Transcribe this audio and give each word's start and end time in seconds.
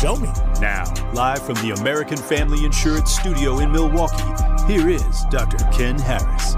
show 0.00 0.16
me. 0.16 0.30
Now, 0.60 0.84
live 1.12 1.44
from 1.44 1.56
the 1.56 1.74
American 1.78 2.16
Family 2.16 2.64
Insurance 2.64 3.14
Studio 3.14 3.58
in 3.58 3.70
Milwaukee, 3.70 4.22
here 4.66 4.88
is 4.88 5.24
Dr. 5.30 5.58
Ken 5.72 5.98
Harris. 5.98 6.54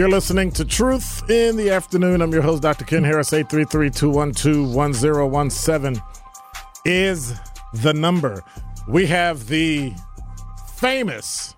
You're 0.00 0.08
listening 0.08 0.48
to 0.52 0.64
Truth 0.64 1.28
in 1.28 1.58
the 1.58 1.68
Afternoon. 1.68 2.22
I'm 2.22 2.32
your 2.32 2.40
host, 2.40 2.62
Dr. 2.62 2.86
Ken 2.86 3.04
Harris. 3.04 3.32
833-212-1017 3.32 6.02
is 6.86 7.38
the 7.74 7.92
number. 7.92 8.42
We 8.88 9.04
have 9.08 9.48
the 9.48 9.92
famous, 10.76 11.54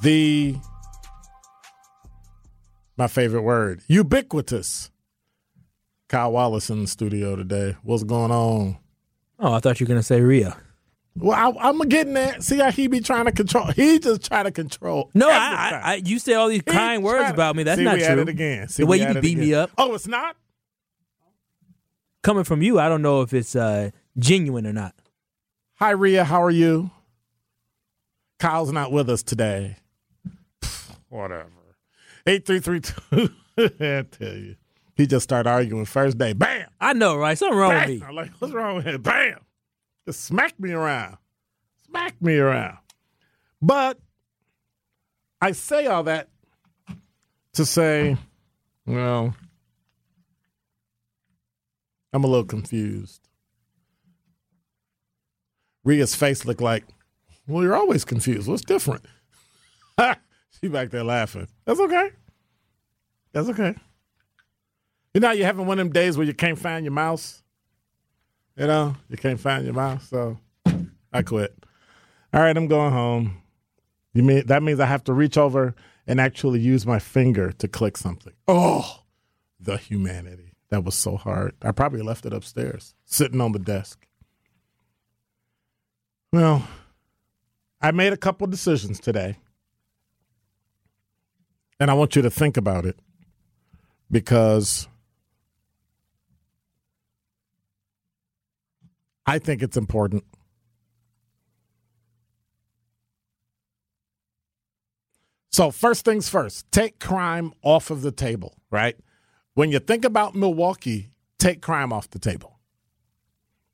the 0.00 0.56
my 2.96 3.06
favorite 3.06 3.42
word, 3.42 3.82
ubiquitous 3.86 4.90
Kyle 6.08 6.32
Wallace 6.32 6.70
in 6.70 6.80
the 6.80 6.88
studio 6.88 7.36
today. 7.36 7.76
What's 7.82 8.04
going 8.04 8.30
on? 8.30 8.78
Oh, 9.38 9.52
I 9.52 9.60
thought 9.60 9.78
you 9.78 9.84
were 9.84 9.88
gonna 9.88 10.02
say 10.02 10.22
Rhea. 10.22 10.56
Well, 11.16 11.56
I, 11.58 11.68
I'm 11.68 11.78
getting 11.88 12.14
that. 12.14 12.42
See 12.42 12.58
how 12.58 12.70
he 12.72 12.88
be 12.88 13.00
trying 13.00 13.26
to 13.26 13.32
control. 13.32 13.66
He 13.66 13.98
just 14.00 14.24
trying 14.26 14.44
to 14.44 14.50
control. 14.50 15.10
No, 15.14 15.28
I. 15.30 15.32
I, 15.34 15.80
I, 15.84 15.94
you 16.04 16.18
said 16.18 16.34
all 16.34 16.48
these 16.48 16.62
He 16.66 16.72
kind 16.72 17.04
words 17.04 17.30
about 17.30 17.54
me. 17.54 17.62
That's 17.62 17.78
See, 17.78 17.84
not 17.84 17.98
true. 18.00 18.22
Again. 18.22 18.68
See, 18.68 18.82
the 18.82 18.86
way 18.86 18.96
you 18.96 19.04
at 19.04 19.08
can 19.08 19.16
it 19.18 19.22
beat 19.22 19.38
me 19.38 19.54
up, 19.54 19.70
Oh, 19.78 19.94
it's 19.94 20.08
not. 20.08 20.36
coming 22.22 22.44
from 22.44 22.62
you, 22.62 22.78
I 22.80 22.88
don't 22.88 23.02
know 23.02 23.20
if 23.22 23.32
it's 23.32 23.54
uh, 23.54 23.90
genuine 24.18 24.66
or 24.66 24.72
not. 24.72 24.94
Hi, 25.76 25.90
Rhea. 25.90 26.24
How 26.24 26.42
are 26.42 26.50
you? 26.50 26.90
Kyle's 28.40 28.72
not 28.72 28.90
with 28.92 29.08
us 29.08 29.22
today. 29.22 29.76
Pfft, 30.62 30.96
Whatever. 31.08 31.48
Eight 32.26 32.44
three 32.46 32.58
three 32.60 32.80
two. 32.80 33.30
I 33.58 34.04
tell 34.10 34.34
you, 34.34 34.56
he 34.96 35.06
just 35.06 35.22
started 35.24 35.48
arguing 35.48 35.84
first 35.84 36.18
day. 36.18 36.32
Bam. 36.32 36.68
I 36.80 36.92
know, 36.92 37.16
right? 37.16 37.36
Something 37.38 37.56
wrong 37.58 37.74
with 37.74 37.88
me. 37.88 38.02
I'm 38.06 38.14
like, 38.16 38.32
what's 38.40 38.52
wrong 38.54 38.76
with 38.76 38.86
him? 38.86 39.02
Bam. 39.02 39.38
Just 40.06 40.24
smack 40.24 40.58
me 40.58 40.72
around. 40.72 41.16
Smack 41.86 42.20
me 42.20 42.36
around. 42.36 42.78
But 43.62 43.98
I 45.40 45.52
say 45.52 45.86
all 45.86 46.02
that 46.04 46.28
to 47.54 47.64
say, 47.64 48.16
well, 48.86 49.34
I'm 52.12 52.24
a 52.24 52.26
little 52.26 52.44
confused. 52.44 53.20
Rhea's 55.84 56.14
face 56.14 56.44
looked 56.44 56.60
like, 56.60 56.84
well, 57.46 57.62
you're 57.62 57.76
always 57.76 58.04
confused. 58.04 58.48
What's 58.48 58.64
different? 58.64 59.04
she 60.60 60.68
back 60.68 60.90
there 60.90 61.04
laughing. 61.04 61.48
That's 61.64 61.80
okay. 61.80 62.10
That's 63.32 63.48
okay. 63.48 63.74
You 65.12 65.20
know, 65.20 65.28
how 65.28 65.32
you 65.34 65.44
having 65.44 65.66
one 65.66 65.78
of 65.78 65.86
them 65.86 65.92
days 65.92 66.16
where 66.16 66.26
you 66.26 66.34
can't 66.34 66.58
find 66.58 66.84
your 66.84 66.92
mouse. 66.92 67.43
You 68.56 68.66
know, 68.66 68.96
you 69.08 69.16
can't 69.16 69.40
find 69.40 69.64
your 69.64 69.74
mouse, 69.74 70.08
so 70.08 70.38
I 71.12 71.22
quit. 71.22 71.54
All 72.32 72.40
right, 72.40 72.56
I'm 72.56 72.68
going 72.68 72.92
home. 72.92 73.42
You 74.12 74.22
mean 74.22 74.46
that 74.46 74.62
means 74.62 74.78
I 74.78 74.86
have 74.86 75.04
to 75.04 75.12
reach 75.12 75.36
over 75.36 75.74
and 76.06 76.20
actually 76.20 76.60
use 76.60 76.86
my 76.86 76.98
finger 76.98 77.52
to 77.52 77.66
click 77.66 77.96
something. 77.96 78.32
Oh, 78.46 79.02
the 79.58 79.76
humanity. 79.76 80.52
That 80.70 80.84
was 80.84 80.94
so 80.94 81.16
hard. 81.16 81.54
I 81.62 81.72
probably 81.72 82.02
left 82.02 82.26
it 82.26 82.32
upstairs, 82.32 82.94
sitting 83.04 83.40
on 83.40 83.52
the 83.52 83.58
desk. 83.58 84.06
Well, 86.32 86.66
I 87.80 87.90
made 87.90 88.12
a 88.12 88.16
couple 88.16 88.46
decisions 88.46 88.98
today. 88.98 89.36
And 91.80 91.90
I 91.90 91.94
want 91.94 92.16
you 92.16 92.22
to 92.22 92.30
think 92.30 92.56
about 92.56 92.86
it 92.86 92.96
because 94.10 94.88
I 99.26 99.38
think 99.38 99.62
it's 99.62 99.76
important. 99.76 100.24
So, 105.50 105.70
first 105.70 106.04
things 106.04 106.28
first, 106.28 106.70
take 106.72 106.98
crime 106.98 107.52
off 107.62 107.90
of 107.90 108.02
the 108.02 108.10
table, 108.10 108.56
right? 108.70 108.96
When 109.54 109.70
you 109.70 109.78
think 109.78 110.04
about 110.04 110.34
Milwaukee, 110.34 111.10
take 111.38 111.62
crime 111.62 111.92
off 111.92 112.10
the 112.10 112.18
table. 112.18 112.58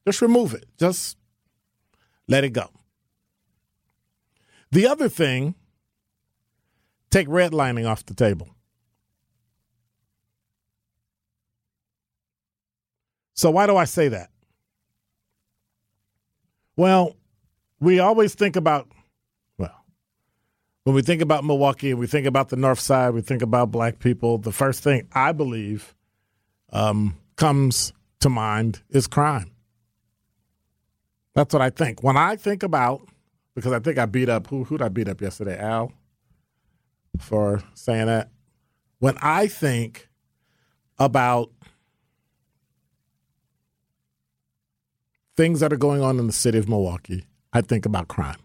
Just 0.07 0.21
remove 0.21 0.53
it. 0.53 0.67
Just 0.79 1.17
let 2.29 2.45
it 2.45 2.51
go. 2.51 2.69
The 4.71 4.87
other 4.87 5.09
thing, 5.09 5.55
take 7.11 7.27
redlining 7.29 7.89
off 7.89 8.05
the 8.05 8.15
table. 8.15 8.51
So, 13.33 13.51
why 13.51 13.67
do 13.67 13.77
I 13.77 13.85
say 13.85 14.09
that? 14.09 14.29
Well, 16.77 17.17
we 17.81 17.99
always 17.99 18.35
think 18.35 18.57
about, 18.57 18.89
well, 19.59 19.85
when 20.85 20.95
we 20.95 21.03
think 21.03 21.23
about 21.23 21.45
Milwaukee 21.45 21.91
and 21.91 21.99
we 22.01 22.07
think 22.07 22.27
about 22.27 22.49
the 22.49 22.57
North 22.57 22.81
Side, 22.81 23.15
we 23.15 23.23
think 23.23 23.43
about 23.43 23.71
black 23.71 23.99
people, 23.99 24.39
the 24.39 24.53
first 24.53 24.83
thing 24.83 25.09
I 25.13 25.33
believe 25.33 25.95
um, 26.73 27.17
comes 27.37 27.93
to 28.21 28.29
mind 28.29 28.83
is 28.91 29.07
crime. 29.07 29.51
That's 31.35 31.53
what 31.53 31.63
I 31.63 31.71
think. 31.71 32.03
When 32.03 32.17
I 32.17 32.37
think 32.37 32.63
about, 32.63 33.09
because 33.55 33.73
I 33.73 33.79
think 33.79 33.99
I 33.99 34.07
beat 34.07 34.29
up, 34.29 34.47
who 34.49 34.65
who'd 34.65 34.83
I 34.83 34.89
beat 34.89 35.09
up 35.09 35.21
yesterday? 35.21 35.59
Al? 35.59 35.93
For 37.19 37.63
saying 37.75 38.07
that. 38.07 38.31
When 38.99 39.17
I 39.21 39.47
think 39.47 40.09
about 40.99 41.51
things 45.41 45.61
that 45.61 45.73
are 45.73 45.79
going 45.79 46.03
on 46.03 46.19
in 46.19 46.27
the 46.27 46.35
city 46.35 46.59
of 46.59 46.69
Milwaukee, 46.69 47.25
I 47.55 47.63
think 47.63 47.87
about 47.87 48.09
crime. 48.09 48.37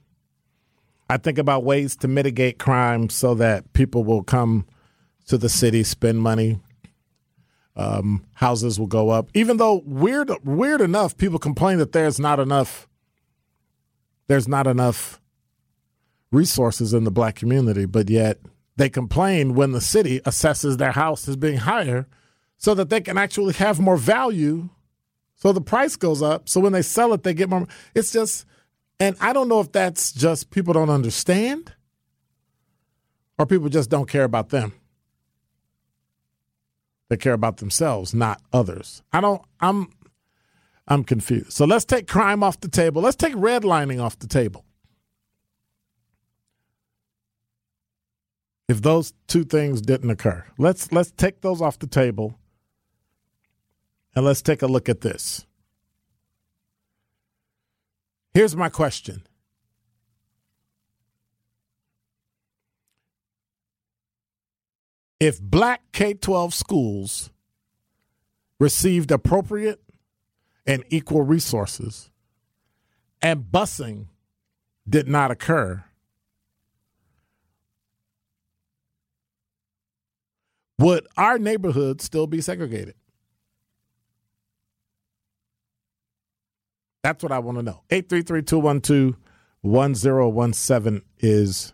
I 1.10 1.18
think 1.18 1.38
about 1.38 1.66
ways 1.66 1.98
to 1.98 2.08
mitigate 2.08 2.58
crime 2.58 3.10
so 3.10 3.36
that 3.36 3.74
people 3.74 4.06
will 4.06 4.24
come 4.24 4.66
to 5.28 5.38
the 5.38 5.50
city, 5.50 5.84
spend 5.84 6.22
money, 6.22 6.58
um, 7.76 8.24
houses 8.36 8.80
will 8.80 8.88
go 8.88 9.10
up. 9.10 9.28
Even 9.34 9.58
though 9.58 9.82
weird, 9.86 10.32
weird 10.46 10.80
enough, 10.80 11.18
people 11.18 11.38
complain 11.38 11.80
that 11.80 11.92
there's 11.92 12.18
not 12.18 12.40
enough. 12.40 12.88
There's 14.28 14.48
not 14.48 14.66
enough 14.66 15.20
resources 16.32 16.94
in 16.94 17.04
the 17.04 17.12
black 17.12 17.36
community, 17.36 17.84
but 17.84 18.10
yet 18.10 18.40
they 18.78 18.90
complain 18.90 19.54
when 19.54 19.74
the 19.74 19.82
city 19.82 20.22
assesses 20.22 20.78
their 20.78 20.94
house 20.94 21.28
as 21.28 21.36
being 21.36 21.58
higher, 21.58 22.08
so 22.58 22.74
that 22.74 22.90
they 22.90 23.02
can 23.02 23.18
actually 23.18 23.54
have 23.56 23.82
more 23.82 23.98
value. 23.98 24.70
So 25.36 25.52
the 25.52 25.62
price 25.62 25.96
goes 25.96 26.22
up. 26.22 26.50
So 26.50 26.60
when 26.60 26.74
they 26.74 26.82
sell 26.82 27.14
it, 27.14 27.24
they 27.24 27.34
get 27.34 27.50
more. 27.50 27.68
It's 27.94 28.12
just, 28.12 28.46
and 29.00 29.16
I 29.20 29.34
don't 29.34 29.48
know 29.48 29.60
if 29.60 29.72
that's 29.72 30.12
just 30.12 30.50
people 30.50 30.74
don't 30.74 30.90
understand, 30.90 31.74
or 33.38 33.46
people 33.46 33.70
just 33.70 33.90
don't 33.90 34.10
care 34.10 34.24
about 34.24 34.50
them. 34.50 34.74
They 37.10 37.18
care 37.18 37.34
about 37.34 37.58
themselves, 37.58 38.14
not 38.14 38.42
others. 38.52 39.04
I 39.14 39.22
don't. 39.22 39.42
I'm. 39.60 39.90
I'm 40.88 41.04
confused. 41.04 41.52
So 41.52 41.66
let's 41.66 41.84
take 41.84 42.08
crime 42.08 42.44
off 42.44 42.60
the 42.60 42.68
table. 42.68 43.02
Let's 43.02 43.16
take 43.16 43.34
redlining 43.34 44.00
off 44.02 44.20
the 44.20 44.28
table. 44.28 44.66
If 48.68 48.82
those 48.82 49.14
two 49.28 49.44
things 49.44 49.82
didn't 49.82 50.10
occur, 50.10 50.46
let's 50.58 50.92
let's 50.92 51.12
take 51.12 51.42
those 51.42 51.62
off 51.62 51.80
the 51.80 51.88
table. 51.88 52.36
And 54.16 54.26
let's 54.26 54.42
take 54.42 54.62
a 54.62 54.68
look 54.68 54.88
at 54.88 55.02
this. 55.02 55.46
Here's 58.34 58.56
my 58.56 58.70
question. 58.70 59.26
if 65.20 65.42
black 65.42 65.82
K 65.92 66.14
12 66.14 66.54
schools 66.54 67.32
received 68.60 69.12
appropriate 69.12 69.82
and 70.66 70.84
equal 70.90 71.22
resources 71.22 72.10
and 73.22 73.46
busing 73.52 74.08
did 74.88 75.08
not 75.08 75.32
occur, 75.32 75.84
would 80.78 81.08
our 81.18 81.40
neighborhood 81.40 82.02
still 82.02 82.28
be 82.28 82.42
segregated? 82.42 82.96
That's 87.06 87.22
what 87.22 87.32
I 87.32 87.38
want 87.38 87.60
to 87.60 87.62
know. 87.62 87.84
833 87.92 88.42
212 88.42 89.16
1017 89.62 91.04
is 91.20 91.72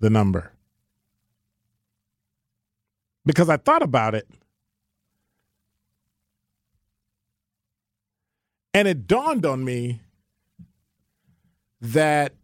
the 0.00 0.10
number 0.10 0.52
because 3.24 3.48
I 3.48 3.56
thought 3.56 3.82
about 3.82 4.14
it. 4.14 4.28
And 8.74 8.86
it 8.86 9.06
dawned 9.06 9.46
on 9.46 9.64
me 9.64 10.02
that 11.80 12.34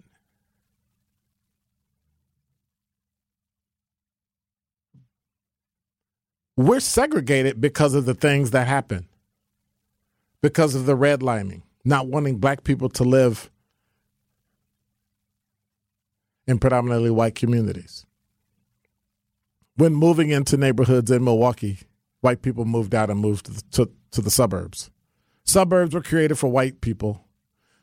we're 6.57 6.81
segregated 6.81 7.61
because 7.61 7.93
of 7.93 8.07
the 8.07 8.15
things 8.15 8.53
that 8.53 8.67
happen, 8.67 9.07
because 10.41 10.75
of 10.75 10.87
the 10.87 10.97
redlining, 10.97 11.61
not 11.87 12.09
wanting 12.09 12.39
black 12.39 12.65
people 12.65 12.89
to 12.91 13.05
live 13.05 13.51
in 16.47 16.59
predominantly 16.59 17.11
white 17.11 17.35
communities 17.35 18.07
when 19.77 19.95
moving 19.95 20.31
into 20.31 20.57
neighborhoods 20.57 21.11
in 21.11 21.23
Milwaukee, 21.23 21.79
white 22.21 22.43
people 22.43 22.65
moved 22.65 22.95
out 22.95 23.11
and 23.11 23.21
moved 23.21 23.47
to 23.47 23.53
the, 23.53 23.63
to, 23.73 23.91
to 24.11 24.21
the 24.21 24.31
suburbs. 24.31 24.91
Suburbs 25.45 25.95
were 25.95 26.03
created 26.03 26.39
for 26.39 26.49
white 26.49 26.81
people, 26.81 27.25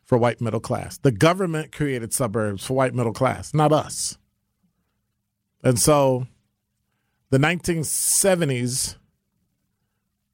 for 0.04 0.18
white 0.18 0.42
middle 0.42 0.60
class. 0.60 0.98
The 0.98 1.12
government 1.12 1.72
created 1.72 2.14
suburbs 2.14 2.66
for 2.66 2.74
white 2.74 2.94
middle 2.94 3.14
class, 3.14 3.54
not 3.54 3.72
us. 3.72 4.18
And 5.64 5.80
so 5.80 6.28
the 7.30 7.38
1970s, 7.38 8.98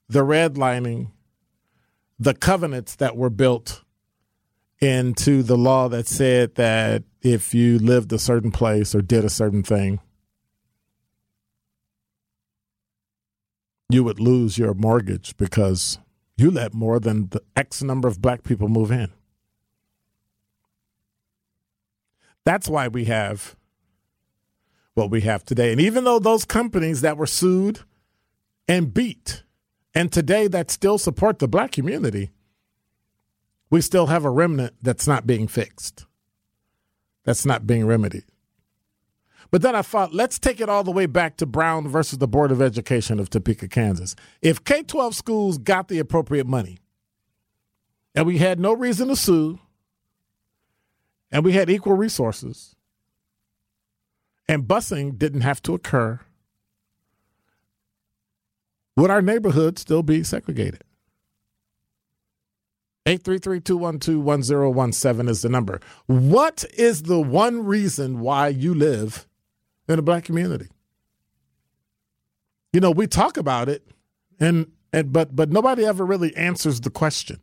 the 0.07 0.21
redlining, 0.21 1.11
the 2.19 2.33
covenants 2.33 2.95
that 2.95 3.15
were 3.15 3.29
built 3.29 3.83
into 4.79 5.41
the 5.43 5.57
law 5.57 5.87
that 5.89 6.07
said 6.07 6.55
that 6.55 7.03
if 7.21 7.53
you 7.53 7.79
lived 7.79 8.11
a 8.13 8.19
certain 8.19 8.51
place 8.51 8.93
or 8.93 9.01
did 9.01 9.23
a 9.25 9.29
certain 9.29 9.63
thing, 9.63 9.99
you 13.89 14.03
would 14.03 14.19
lose 14.19 14.57
your 14.57 14.73
mortgage 14.73 15.35
because 15.37 15.99
you 16.37 16.51
let 16.51 16.73
more 16.73 16.99
than 16.99 17.29
the 17.29 17.41
X 17.55 17.81
number 17.81 18.07
of 18.07 18.21
black 18.21 18.43
people 18.43 18.69
move 18.69 18.91
in. 18.91 19.11
That's 22.45 22.69
why 22.69 22.87
we 22.87 23.05
have 23.05 23.55
what 24.93 25.09
we 25.09 25.21
have 25.21 25.43
today. 25.43 25.71
And 25.71 25.81
even 25.81 26.03
though 26.03 26.19
those 26.19 26.45
companies 26.45 27.01
that 27.01 27.17
were 27.17 27.27
sued 27.27 27.81
and 28.67 28.93
beat, 28.93 29.43
and 29.99 30.13
today 30.13 30.47
that 30.47 30.71
still 30.71 30.97
support 30.97 31.39
the 31.39 31.47
black 31.49 31.73
community, 31.73 32.31
we 33.69 33.81
still 33.81 34.05
have 34.05 34.23
a 34.23 34.29
remnant 34.29 34.73
that's 34.81 35.05
not 35.05 35.27
being 35.27 35.45
fixed, 35.45 36.05
that's 37.25 37.45
not 37.45 37.67
being 37.67 37.85
remedied. 37.85 38.23
But 39.51 39.61
then 39.61 39.75
I 39.75 39.81
thought, 39.81 40.13
let's 40.13 40.39
take 40.39 40.61
it 40.61 40.69
all 40.69 40.85
the 40.85 40.91
way 40.91 41.05
back 41.05 41.35
to 41.35 41.45
Brown 41.45 41.85
versus 41.89 42.17
the 42.17 42.29
Board 42.29 42.49
of 42.49 42.61
Education 42.61 43.19
of 43.19 43.29
Topeka, 43.29 43.67
Kansas. 43.67 44.15
If 44.41 44.63
K 44.63 44.83
12 44.83 45.15
schools 45.15 45.57
got 45.57 45.89
the 45.89 45.99
appropriate 45.99 46.47
money 46.47 46.77
and 48.15 48.25
we 48.25 48.37
had 48.37 48.57
no 48.57 48.71
reason 48.71 49.09
to 49.09 49.17
sue 49.17 49.59
and 51.29 51.43
we 51.43 51.51
had 51.51 51.69
equal 51.69 51.95
resources 51.95 52.73
and 54.47 54.63
busing 54.63 55.17
didn't 55.17 55.41
have 55.41 55.61
to 55.63 55.73
occur, 55.73 56.21
would 58.99 59.11
our 59.11 59.21
neighborhood 59.21 59.79
still 59.79 60.03
be 60.03 60.23
segregated? 60.23 60.83
833-212-1017 63.05 65.29
is 65.29 65.41
the 65.41 65.49
number. 65.49 65.79
What 66.05 66.65
is 66.77 67.03
the 67.03 67.19
one 67.19 67.65
reason 67.65 68.19
why 68.19 68.49
you 68.49 68.75
live 68.75 69.25
in 69.89 69.99
a 69.99 70.03
black 70.03 70.23
community. 70.23 70.67
You 72.71 72.79
know, 72.79 72.91
we 72.91 73.07
talk 73.07 73.35
about 73.35 73.67
it 73.67 73.83
and 74.39 74.71
and 74.93 75.11
but 75.11 75.35
but 75.35 75.51
nobody 75.51 75.85
ever 75.85 76.05
really 76.05 76.33
answers 76.35 76.79
the 76.79 76.91
question. 76.91 77.41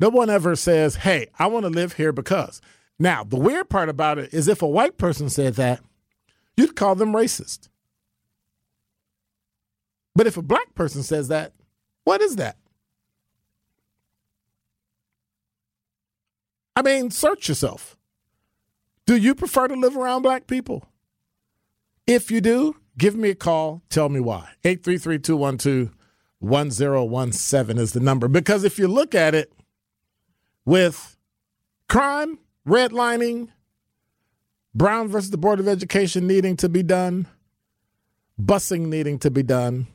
No 0.00 0.08
one 0.08 0.28
ever 0.28 0.56
says, 0.56 0.96
"Hey, 0.96 1.28
I 1.38 1.46
want 1.46 1.64
to 1.64 1.70
live 1.70 1.94
here 1.94 2.12
because." 2.12 2.60
Now, 2.98 3.24
the 3.24 3.36
weird 3.36 3.70
part 3.70 3.88
about 3.88 4.18
it 4.18 4.34
is 4.34 4.46
if 4.46 4.62
a 4.62 4.68
white 4.68 4.98
person 4.98 5.28
said 5.28 5.54
that, 5.54 5.80
you'd 6.56 6.76
call 6.76 6.94
them 6.94 7.12
racist. 7.12 7.68
But 10.14 10.26
if 10.26 10.36
a 10.36 10.42
black 10.42 10.74
person 10.74 11.02
says 11.02 11.28
that, 11.28 11.52
what 12.04 12.20
is 12.20 12.36
that? 12.36 12.56
I 16.76 16.82
mean, 16.82 17.10
search 17.10 17.48
yourself. 17.48 17.96
Do 19.06 19.16
you 19.16 19.34
prefer 19.34 19.68
to 19.68 19.74
live 19.74 19.96
around 19.96 20.22
black 20.22 20.46
people? 20.46 20.86
If 22.06 22.30
you 22.30 22.40
do, 22.40 22.76
give 22.98 23.14
me 23.14 23.30
a 23.30 23.34
call. 23.34 23.82
Tell 23.90 24.08
me 24.08 24.20
why. 24.20 24.50
833 24.64 25.18
212 25.18 25.94
1017 26.40 27.78
is 27.78 27.92
the 27.92 28.00
number. 28.00 28.28
Because 28.28 28.64
if 28.64 28.78
you 28.78 28.88
look 28.88 29.14
at 29.14 29.34
it 29.34 29.52
with 30.64 31.16
crime, 31.88 32.38
redlining, 32.66 33.48
Brown 34.74 35.08
versus 35.08 35.30
the 35.30 35.38
Board 35.38 35.60
of 35.60 35.68
Education 35.68 36.26
needing 36.26 36.56
to 36.56 36.68
be 36.68 36.82
done, 36.82 37.28
busing 38.40 38.86
needing 38.88 39.18
to 39.20 39.30
be 39.30 39.42
done, 39.42 39.86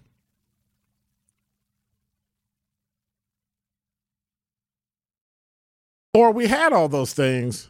or 6.13 6.31
we 6.31 6.47
had 6.47 6.73
all 6.73 6.87
those 6.87 7.13
things 7.13 7.69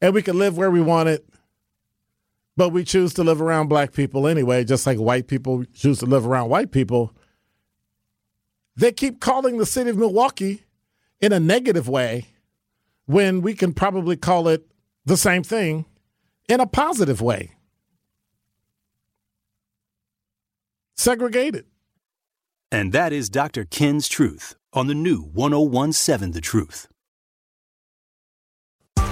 and 0.00 0.14
we 0.14 0.22
could 0.22 0.34
live 0.34 0.56
where 0.56 0.70
we 0.70 0.80
wanted 0.80 1.22
but 2.56 2.70
we 2.70 2.84
choose 2.84 3.14
to 3.14 3.24
live 3.24 3.40
around 3.40 3.68
black 3.68 3.92
people 3.92 4.26
anyway, 4.26 4.64
just 4.64 4.86
like 4.86 4.98
white 4.98 5.26
people 5.26 5.64
choose 5.74 5.98
to 6.00 6.06
live 6.06 6.26
around 6.26 6.50
white 6.50 6.70
people. 6.70 7.14
They 8.76 8.92
keep 8.92 9.20
calling 9.20 9.58
the 9.58 9.66
city 9.66 9.90
of 9.90 9.96
Milwaukee 9.96 10.64
in 11.20 11.32
a 11.32 11.40
negative 11.40 11.88
way 11.88 12.26
when 13.06 13.40
we 13.40 13.54
can 13.54 13.72
probably 13.72 14.16
call 14.16 14.48
it 14.48 14.66
the 15.04 15.16
same 15.16 15.42
thing 15.42 15.86
in 16.48 16.60
a 16.60 16.66
positive 16.66 17.20
way. 17.20 17.52
Segregated. 20.94 21.66
And 22.70 22.92
that 22.92 23.12
is 23.12 23.28
Dr. 23.28 23.64
Ken's 23.64 24.08
Truth 24.08 24.56
on 24.72 24.86
the 24.86 24.94
new 24.94 25.22
1017 25.22 26.32
The 26.32 26.40
Truth. 26.40 26.88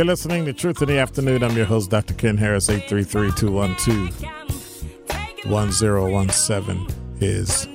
You're 0.00 0.06
listening 0.06 0.46
to 0.46 0.54
Truth 0.54 0.80
in 0.80 0.88
the 0.88 0.96
Afternoon. 0.96 1.42
I'm 1.42 1.54
your 1.54 1.66
host, 1.66 1.90
Dr. 1.90 2.14
Ken 2.14 2.38
Harris. 2.38 2.70
833 2.70 3.32
212 3.32 5.44
1017 5.44 6.86
is 7.20 7.68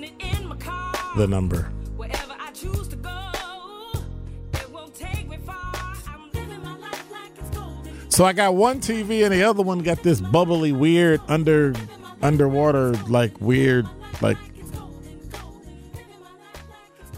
the 1.18 1.28
number. 1.28 1.72
Wherever 1.96 2.36
I 2.40 2.50
choose 2.50 2.88
to 2.88 2.96
go, 2.96 3.16
it 4.56 4.72
won't 4.72 4.96
take 4.96 5.30
me 5.30 5.38
far. 5.46 5.72
I'm 6.08 6.32
living 6.32 6.64
my 6.64 6.76
life 6.80 7.12
like 7.12 7.30
it's 7.38 7.52
golden. 7.52 8.10
So 8.10 8.26
I 8.26 8.34
got 8.34 8.56
one 8.56 8.80
TV 8.80 9.24
and 9.24 9.32
the 9.32 9.44
other 9.44 9.62
one 9.62 9.84
got 9.84 10.02
this 10.02 10.20
bubbly, 10.20 10.72
weird, 10.72 11.22
under 11.28 11.76
underwater, 12.24 12.94
like 13.08 13.40
weird, 13.40 13.88
like 14.22 14.38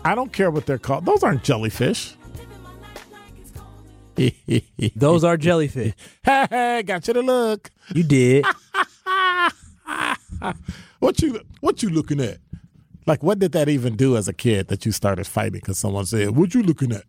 I 0.04 0.16
don't 0.16 0.34
care 0.34 0.52
what 0.52 0.66
they're 0.66 0.78
called. 0.78 1.06
Those 1.06 1.24
aren't 1.24 1.46
jellyfish. 1.46 2.17
Those 4.96 5.24
are 5.24 5.38
jellyfish. 5.38 5.94
hey, 6.24 6.48
hey, 6.50 6.84
got 6.84 7.08
you 7.08 7.14
to 7.16 7.22
look. 7.22 7.72
You 7.94 8.04
did. 8.04 8.46
What 11.00 11.22
you 11.22 11.40
what 11.62 11.82
you 11.84 11.90
looking 11.90 12.20
at? 12.20 12.40
Like 13.06 13.22
what 13.24 13.38
did 13.40 13.52
that 13.54 13.70
even 13.70 13.96
do 13.96 14.18
as 14.18 14.28
a 14.28 14.34
kid 14.34 14.68
that 14.70 14.84
you 14.86 14.92
started 14.92 15.26
fighting 15.28 15.60
because 15.62 15.78
someone 15.78 16.06
said, 16.06 16.32
"What 16.32 16.54
you 16.56 16.64
looking 16.64 16.92
at?" 16.92 17.04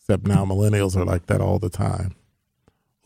Except 0.00 0.26
now 0.26 0.44
millennials 0.46 0.96
are 0.96 1.04
like 1.04 1.26
that 1.26 1.40
all 1.42 1.58
the 1.58 1.68
time. 1.70 2.14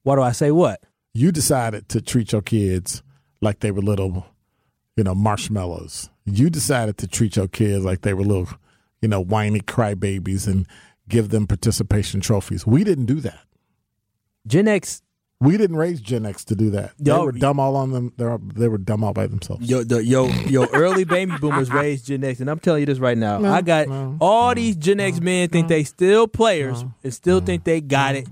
Why 0.01 0.15
do 0.15 0.23
I 0.23 0.31
say 0.31 0.49
what? 0.49 0.81
You 1.13 1.31
decided 1.31 1.89
to 1.89 2.01
treat 2.01 2.31
your 2.31 2.41
kids 2.41 3.03
like 3.39 3.59
they 3.59 3.69
were 3.69 3.83
little, 3.83 4.25
you 4.95 5.03
know, 5.03 5.13
marshmallows. 5.13 6.09
You 6.25 6.49
decided 6.49 6.97
to 6.97 7.07
treat 7.07 7.35
your 7.35 7.47
kids 7.47 7.85
like 7.85 8.01
they 8.01 8.15
were 8.15 8.23
little, 8.23 8.49
you 8.99 9.09
know, 9.09 9.21
whiny 9.21 9.59
crybabies 9.59 10.47
and 10.47 10.65
give 11.09 11.29
them 11.29 11.47
participation 11.47 12.21
trophies. 12.21 12.65
We 12.67 12.83
didn't 12.83 13.05
do 13.05 13.19
that. 13.21 13.39
Gen 14.45 14.67
X, 14.67 15.01
We 15.39 15.57
didn't 15.57 15.75
raise 15.75 16.01
Gen 16.01 16.25
X 16.25 16.43
to 16.45 16.55
do 16.55 16.69
that. 16.71 16.93
They 16.97 17.11
were 17.11 17.31
dumb 17.31 17.59
all 17.59 17.75
on 17.75 17.91
them. 17.91 18.11
They 18.17 18.25
were, 18.25 18.39
they 18.55 18.67
were 18.67 18.77
dumb 18.77 19.03
all 19.03 19.13
by 19.13 19.27
themselves. 19.27 19.69
yo, 19.69 19.83
the, 19.83 20.03
yo, 20.03 20.27
yo, 20.47 20.65
early 20.73 21.03
baby 21.03 21.33
boomers 21.39 21.71
raised 21.71 22.07
Gen 22.07 22.23
X, 22.23 22.39
and 22.39 22.49
I'm 22.49 22.59
telling 22.59 22.79
you 22.81 22.85
this 22.87 22.99
right 22.99 23.17
now. 23.17 23.37
No, 23.37 23.53
I 23.53 23.61
got 23.61 23.87
no, 23.87 24.17
all 24.19 24.55
these 24.55 24.75
Gen 24.75 24.99
X 24.99 25.19
men 25.19 25.49
think 25.49 25.67
they 25.67 25.83
still 25.83 26.27
players 26.27 26.83
and 27.03 27.13
still 27.13 27.39
think 27.39 27.65
they 27.65 27.81
got 27.81 28.15
it. 28.15 28.27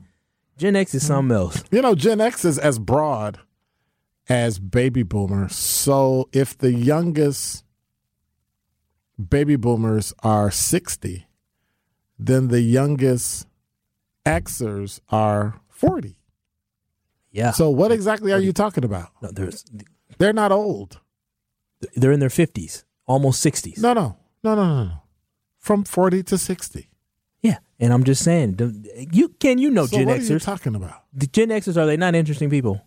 Gen 0.57 0.75
X 0.75 0.95
is 0.95 1.05
something 1.05 1.35
else. 1.35 1.63
You 1.69 1.81
know, 1.81 1.95
Gen 1.95 2.21
X 2.21 2.45
is 2.45 2.57
as 2.57 2.79
broad 2.79 3.39
as 4.29 4.57
baby 4.57 5.03
boomer. 5.03 5.49
So 5.49 6.29
if 6.31 6.57
the 6.57 6.71
youngest 6.71 7.63
baby 9.29 9.55
boomers 9.57 10.13
are 10.23 10.49
60, 10.49 11.27
then 12.17 12.47
the 12.49 12.61
youngest 12.61 13.47
Xers 14.25 14.99
are 15.09 15.59
40. 15.69 16.15
Yeah. 17.31 17.51
So 17.51 17.69
what 17.69 17.91
exactly 17.91 18.31
are 18.31 18.39
you 18.39 18.53
talking 18.53 18.83
about? 18.85 19.09
no, 19.21 19.29
there's, 19.31 19.65
They're 20.17 20.33
not 20.33 20.51
old. 20.51 20.99
they're 21.95 22.11
in 22.13 22.19
their 22.19 22.29
50s, 22.29 22.83
almost 23.05 23.43
60s. 23.45 23.77
No, 23.79 23.93
no, 23.93 24.17
no, 24.43 24.55
no, 24.55 24.65
no, 24.65 24.83
no. 24.85 24.91
From 25.59 25.83
40 25.83 26.23
to 26.23 26.37
60. 26.37 26.89
Yeah, 27.41 27.57
and 27.79 27.91
I'm 27.93 28.03
just 28.03 28.23
saying, 28.23 28.57
you 29.11 29.29
can 29.39 29.57
you 29.57 29.69
know 29.69 29.85
so 29.85 29.97
Gen 29.97 30.07
what 30.07 30.19
are 30.19 30.21
you 30.23 30.35
Xers? 30.35 30.43
talking 30.43 30.75
about? 30.75 31.03
the 31.13 31.27
Gen 31.27 31.49
Xers 31.49 31.75
are 31.77 31.85
they 31.85 31.97
not 31.97 32.15
interesting 32.15 32.49
people? 32.49 32.81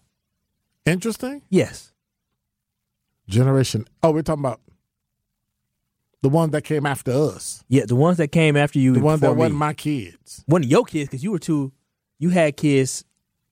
Interesting? 0.87 1.43
Yes. 1.51 1.93
Generation. 3.29 3.87
Oh, 4.03 4.11
we're 4.13 4.23
talking 4.23 4.43
about 4.45 4.61
the 6.23 6.29
one 6.29 6.51
that 6.51 6.63
came 6.63 6.85
after 6.87 7.13
us. 7.13 7.65
Yeah, 7.69 7.85
the 7.87 7.95
ones 7.97 8.17
that 8.19 8.29
came 8.33 8.57
after 8.57 8.79
you, 8.79 8.95
The 8.95 9.01
ones 9.01 9.21
that 9.21 9.29
before 9.29 9.37
wasn't 9.39 9.59
my 9.59 9.73
kids. 9.75 10.43
one 10.47 10.65
of 10.65 10.71
your 10.71 10.85
kids, 10.85 11.09
because 11.11 11.23
you 11.23 11.31
were 11.31 11.39
too, 11.39 11.73
you 12.19 12.31
had 12.31 12.57
kids 12.57 13.05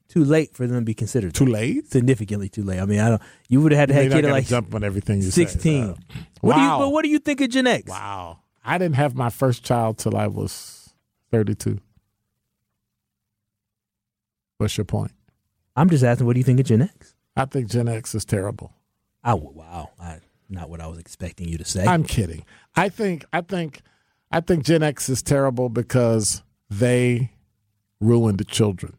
too 0.09 0.25
late 0.25 0.55
for 0.55 0.67
them 0.67 0.77
to 0.81 0.85
be 0.85 0.95
considered 0.95 1.35
Too 1.35 1.47
late? 1.47 1.91
Significantly 1.91 2.49
too 2.49 2.63
late. 2.63 2.79
I 2.81 2.85
mean, 2.87 3.01
I 3.01 3.09
don't. 3.11 3.23
You 3.49 3.61
would 3.61 3.73
have 3.73 3.79
had 3.81 3.89
to 3.89 3.95
have 3.95 4.05
You're 4.05 4.13
a 4.13 4.15
not 4.15 4.21
kid 4.23 4.25
at 4.29 4.33
like 4.33 4.47
jump 4.47 4.75
on 4.75 4.85
everything 4.85 5.17
you 5.17 5.31
say, 5.31 5.45
sixteen. 5.47 5.87
though. 5.89 5.97
What 6.43 6.55
do 6.55 6.61
you? 6.61 6.67
Wow. 6.69 6.79
But 6.79 6.91
what 6.91 7.03
do 7.03 7.09
you 7.09 7.19
think 7.19 7.41
of 7.41 7.51
Gen 7.51 7.67
X? 7.67 7.89
Wow. 7.91 8.39
I 8.65 8.79
didn't 8.79 8.97
have 8.97 9.15
my 9.15 9.31
first 9.31 9.63
child 9.65 9.99
till 9.99 10.17
I 10.17 10.27
was 10.27 10.93
32. 11.31 11.79
What's 14.59 14.77
your 14.77 14.85
point? 14.85 15.13
I'm 15.77 15.91
just 15.91 16.03
asking, 16.03 16.27
what 16.27 16.33
do 16.35 16.41
you 16.41 16.45
think 16.45 16.61
of 16.61 16.67
Gen 16.67 16.83
X? 16.83 17.15
I 17.37 17.45
think 17.45 17.71
Gen 17.71 17.89
X 17.89 18.15
is 18.15 18.25
terrible. 18.25 18.73
I 19.23 19.35
wow, 19.35 19.91
I, 20.01 20.19
not 20.49 20.71
what 20.71 20.81
I 20.81 20.87
was 20.87 20.99
expecting 20.99 21.49
you 21.49 21.59
to 21.59 21.65
say. 21.65 21.85
I'm 21.85 22.05
kidding. 22.05 22.45
I 22.75 22.89
think 22.89 23.25
I 23.33 23.41
think 23.41 23.81
I 24.31 24.41
think 24.41 24.65
Gen 24.65 24.83
X 24.83 25.09
is 25.09 25.23
terrible 25.23 25.69
because 25.69 26.43
they 26.71 27.33
ruined 28.01 28.39
the 28.39 28.45
children. 28.45 28.97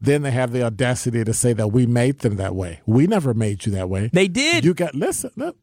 Then 0.00 0.22
they 0.22 0.30
have 0.30 0.52
the 0.52 0.62
audacity 0.62 1.24
to 1.24 1.34
say 1.34 1.52
that 1.54 1.68
we 1.68 1.84
made 1.86 2.20
them 2.20 2.36
that 2.36 2.54
way. 2.54 2.80
We 2.86 3.06
never 3.06 3.34
made 3.34 3.66
you 3.66 3.72
that 3.72 3.88
way. 3.88 4.10
they 4.12 4.28
did. 4.28 4.64
You 4.64 4.74
got 4.74 4.94
listen. 4.94 5.30
Look. 5.36 5.56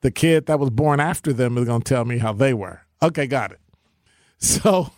The 0.00 0.10
kid 0.10 0.46
that 0.46 0.60
was 0.60 0.70
born 0.70 1.00
after 1.00 1.32
them 1.32 1.58
is 1.58 1.64
going 1.64 1.82
to 1.82 1.88
tell 1.88 2.04
me 2.04 2.18
how 2.18 2.32
they 2.32 2.54
were. 2.54 2.82
Okay, 3.02 3.26
got 3.26 3.52
it. 3.52 3.60
So 4.40 4.92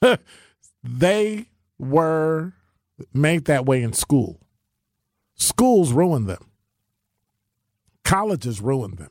they 0.82 1.46
were 1.78 2.54
made 3.12 3.44
that 3.44 3.66
way 3.66 3.82
in 3.82 3.92
school. 3.92 4.40
Schools 5.34 5.92
ruined 5.92 6.28
them. 6.30 6.46
Colleges 8.04 8.60
ruined 8.60 8.98
them. 8.98 9.10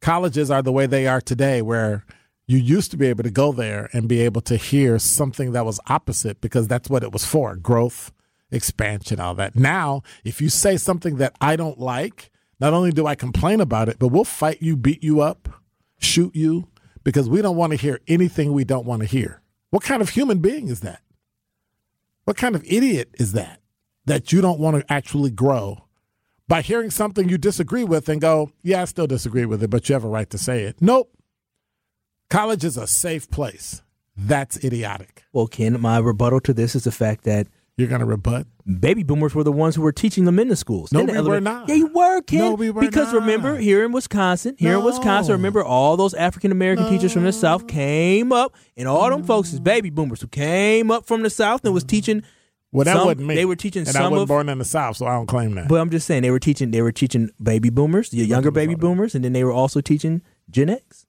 Colleges 0.00 0.50
are 0.50 0.62
the 0.62 0.72
way 0.72 0.86
they 0.86 1.06
are 1.06 1.20
today, 1.20 1.62
where 1.62 2.04
you 2.46 2.58
used 2.58 2.90
to 2.90 2.96
be 2.96 3.06
able 3.06 3.24
to 3.24 3.30
go 3.30 3.52
there 3.52 3.88
and 3.92 4.08
be 4.08 4.20
able 4.20 4.42
to 4.42 4.56
hear 4.56 4.98
something 4.98 5.52
that 5.52 5.64
was 5.64 5.80
opposite 5.86 6.40
because 6.40 6.68
that's 6.68 6.90
what 6.90 7.02
it 7.02 7.12
was 7.12 7.24
for 7.24 7.56
growth, 7.56 8.12
expansion, 8.50 9.18
all 9.18 9.34
that. 9.34 9.56
Now, 9.56 10.02
if 10.24 10.42
you 10.42 10.50
say 10.50 10.76
something 10.76 11.16
that 11.16 11.34
I 11.40 11.56
don't 11.56 11.78
like, 11.78 12.30
not 12.60 12.74
only 12.74 12.92
do 12.92 13.06
I 13.06 13.14
complain 13.14 13.60
about 13.60 13.88
it, 13.88 13.98
but 13.98 14.08
we'll 14.08 14.24
fight 14.24 14.60
you, 14.60 14.76
beat 14.76 15.02
you 15.02 15.22
up, 15.22 15.48
shoot 15.98 16.36
you 16.36 16.68
because 17.02 17.28
we 17.28 17.40
don't 17.40 17.56
want 17.56 17.72
to 17.72 17.78
hear 17.78 18.00
anything 18.06 18.52
we 18.52 18.64
don't 18.64 18.86
want 18.86 19.00
to 19.00 19.08
hear. 19.08 19.40
What 19.70 19.82
kind 19.82 20.02
of 20.02 20.10
human 20.10 20.38
being 20.38 20.68
is 20.68 20.80
that? 20.80 21.00
What 22.24 22.36
kind 22.36 22.54
of 22.54 22.64
idiot 22.66 23.10
is 23.14 23.32
that? 23.32 23.60
That 24.04 24.32
you 24.32 24.42
don't 24.42 24.60
want 24.60 24.76
to 24.76 24.92
actually 24.92 25.30
grow 25.30 25.83
by 26.48 26.62
hearing 26.62 26.90
something 26.90 27.28
you 27.28 27.38
disagree 27.38 27.84
with 27.84 28.08
and 28.08 28.20
go, 28.20 28.50
yeah, 28.62 28.82
I 28.82 28.84
still 28.84 29.06
disagree 29.06 29.46
with 29.46 29.62
it, 29.62 29.70
but 29.70 29.88
you 29.88 29.94
have 29.94 30.04
a 30.04 30.08
right 30.08 30.28
to 30.30 30.38
say 30.38 30.64
it. 30.64 30.76
Nope. 30.80 31.10
College 32.30 32.64
is 32.64 32.76
a 32.76 32.86
safe 32.86 33.30
place. 33.30 33.82
That's 34.16 34.62
idiotic. 34.64 35.24
well, 35.32 35.46
Ken, 35.48 35.80
my 35.80 35.98
rebuttal 35.98 36.40
to 36.40 36.52
this 36.54 36.74
is 36.76 36.84
the 36.84 36.92
fact 36.92 37.24
that 37.24 37.48
You're 37.76 37.88
going 37.88 38.00
to 38.00 38.06
rebut? 38.06 38.46
baby 38.80 39.02
boomers 39.02 39.34
were 39.34 39.42
the 39.42 39.52
ones 39.52 39.74
who 39.74 39.82
were 39.82 39.92
teaching 39.92 40.24
them 40.24 40.38
in 40.38 40.48
the 40.48 40.56
schools. 40.56 40.92
No, 40.92 41.00
in 41.00 41.06
the 41.06 41.22
we 41.22 41.28
were 41.28 41.40
not. 41.40 41.68
Yeah, 41.68 41.74
you 41.74 41.88
were, 41.88 42.22
Ken. 42.22 42.38
No, 42.38 42.54
we 42.54 42.70
were 42.70 42.80
because 42.80 43.12
not. 43.12 43.20
remember, 43.22 43.56
here 43.56 43.84
in 43.84 43.90
Wisconsin, 43.92 44.54
here 44.58 44.78
in 44.78 44.84
Wisconsin, 44.84 45.32
remember 45.32 45.64
all 45.64 45.96
those 45.96 46.14
African 46.14 46.52
American 46.52 46.88
teachers 46.88 47.12
from 47.12 47.24
the 47.24 47.32
South 47.32 47.66
came 47.66 48.32
up, 48.32 48.54
and 48.76 48.86
all 48.88 49.10
them 49.10 49.24
folks 49.24 49.52
is 49.52 49.60
baby 49.60 49.90
boomers 49.90 50.20
who 50.20 50.28
came 50.28 50.90
up 50.90 51.06
from 51.06 51.22
the 51.22 51.30
South 51.30 51.64
and 51.64 51.74
was 51.74 51.84
teaching 51.84 52.22
Well, 52.74 52.84
that 52.84 52.96
Some- 52.96 53.06
wasn't 53.06 53.26
me. 53.28 53.36
they 53.36 53.44
were 53.44 53.54
teaching 53.56 53.86
and 53.86 53.96
I 53.96 54.02
wasn't 54.02 54.22
of- 54.22 54.28
born 54.28 54.48
in 54.48 54.58
the 54.58 54.64
South, 54.64 54.96
so 54.96 55.06
I 55.06 55.12
don't 55.14 55.26
claim 55.26 55.54
that. 55.54 55.68
But 55.68 55.76
I'm 55.80 55.90
just 55.90 56.06
saying 56.08 56.22
they 56.22 56.30
were 56.32 56.40
teaching 56.40 56.72
they 56.72 56.82
were 56.82 56.90
teaching 56.92 57.30
baby 57.40 57.70
boomers, 57.70 58.10
the 58.10 58.18
younger 58.26 58.50
baby 58.50 58.74
boomers, 58.74 59.14
and 59.14 59.24
then 59.24 59.32
they 59.32 59.44
were 59.44 59.52
also 59.52 59.80
teaching 59.80 60.20
Gen 60.50 60.68
X. 60.68 61.06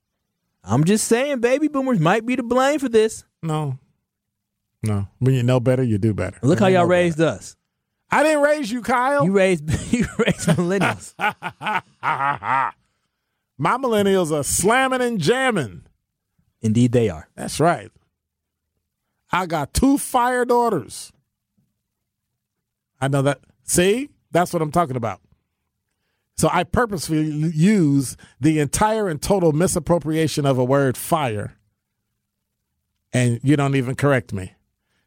I'm 0.64 0.84
just 0.84 1.08
saying 1.08 1.42
baby 1.42 1.68
boomers 1.68 2.00
might 2.00 2.26
be 2.26 2.36
to 2.36 2.44
blame 2.44 2.78
for 2.80 2.88
this. 2.88 3.24
no, 3.42 3.80
no. 4.84 5.08
When 5.20 5.34
you 5.34 5.42
know 5.44 5.60
better, 5.60 5.82
you 5.84 5.98
do 5.98 6.14
better. 6.14 6.38
Look 6.44 6.60
When 6.60 6.72
how 6.74 6.80
y'all 6.82 6.88
raised 6.88 7.18
better. 7.18 7.32
us. 7.38 7.56
I 8.12 8.22
didn't 8.22 8.44
raise 8.44 8.72
you, 8.72 8.84
Kyle. 8.84 9.26
You 9.26 9.32
raised 9.32 9.64
you 9.92 10.06
raised 10.20 10.48
millennials. 10.50 11.16
My 13.58 13.78
millennials 13.78 14.32
are 14.32 14.44
slamming 14.44 15.02
and 15.02 15.20
jamming. 15.20 15.84
Indeed, 16.62 16.92
they 16.92 17.10
are. 17.10 17.28
That's 17.36 17.60
right. 17.60 17.92
I 19.32 19.46
got 19.48 19.74
two 19.74 19.98
fire 19.98 20.46
daughters. 20.46 21.12
I 23.06 23.08
know 23.08 23.22
that. 23.22 23.40
See, 23.64 24.10
that's 24.32 24.52
what 24.52 24.64
I'm 24.64 24.72
talking 24.72 24.96
about. 24.96 25.22
So 26.38 26.50
I 26.52 26.64
purposefully 26.64 27.52
use 27.54 28.18
the 28.42 28.60
entire 28.60 29.08
and 29.08 29.22
total 29.22 29.54
misappropriation 29.54 30.46
of 30.46 30.58
a 30.58 30.64
word 30.64 30.98
fire, 30.98 31.56
and 33.14 33.40
you 33.44 33.56
don't 33.56 33.76
even 33.76 33.94
correct 33.96 34.34
me. 34.34 34.54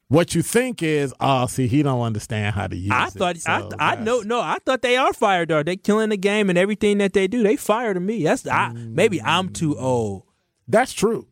What 0.06 0.34
you 0.34 0.40
think 0.42 0.80
is, 0.82 1.12
oh, 1.20 1.46
see, 1.46 1.66
he 1.66 1.82
don't 1.82 2.00
understand 2.00 2.54
how 2.54 2.68
to 2.68 2.76
use 2.76 2.92
I 2.92 3.08
it. 3.08 3.12
thought 3.14 3.36
I, 3.46 3.60
So 3.60 3.70
I 3.78 3.96
know 3.96 4.20
no 4.20 4.40
I 4.40 4.58
thought 4.64 4.80
they 4.80 4.96
are 4.96 5.12
fire 5.12 5.44
dog. 5.44 5.66
They 5.66 5.76
killing 5.76 6.10
the 6.10 6.16
game 6.16 6.48
and 6.48 6.56
everything 6.56 6.98
that 6.98 7.12
they 7.12 7.26
do. 7.26 7.42
They 7.42 7.56
fire 7.56 7.92
to 7.92 8.00
me. 8.00 8.22
That's 8.22 8.46
I, 8.46 8.72
maybe 8.72 9.20
I'm 9.20 9.48
too 9.50 9.74
mm. 9.74 9.82
old. 9.82 10.22
That's 10.68 10.92
true. 10.92 11.26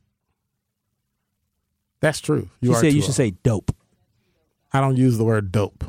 That's 2.00 2.20
true. 2.20 2.50
You, 2.60 2.70
You 2.70 2.74
said 2.74 2.92
you 2.92 3.00
should 3.00 3.10
old. 3.10 3.14
say 3.14 3.30
dope. 3.30 3.74
I 4.72 4.80
don't 4.80 4.96
use 4.96 5.16
the 5.16 5.24
word 5.24 5.52
dope. 5.52 5.84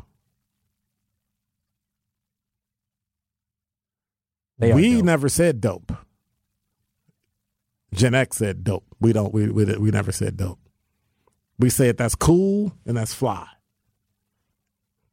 They 4.58 4.72
we 4.72 4.94
dope. 4.94 5.04
never 5.04 5.28
said 5.28 5.60
dope. 5.60 5.92
Gen 7.94 8.14
X 8.14 8.36
said 8.38 8.64
dope. 8.64 8.84
We 9.00 9.12
don't. 9.12 9.32
We 9.32 9.48
we, 9.48 9.64
we 9.64 9.90
never 9.90 10.12
said 10.12 10.36
dope. 10.36 10.58
We 11.58 11.70
said 11.70 11.96
that's 11.96 12.14
cool 12.14 12.72
and 12.86 12.96
that's 12.96 13.14
fly. 13.14 13.46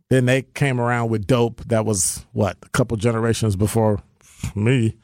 Then 0.10 0.26
they 0.26 0.44
came 0.44 0.80
around 0.80 1.10
with 1.10 1.26
dope. 1.26 1.64
That 1.66 1.86
was 1.86 2.26
what 2.34 2.58
a 2.62 2.70
couple 2.70 2.98
generations 2.98 3.56
before 3.56 4.02
me. 4.56 4.98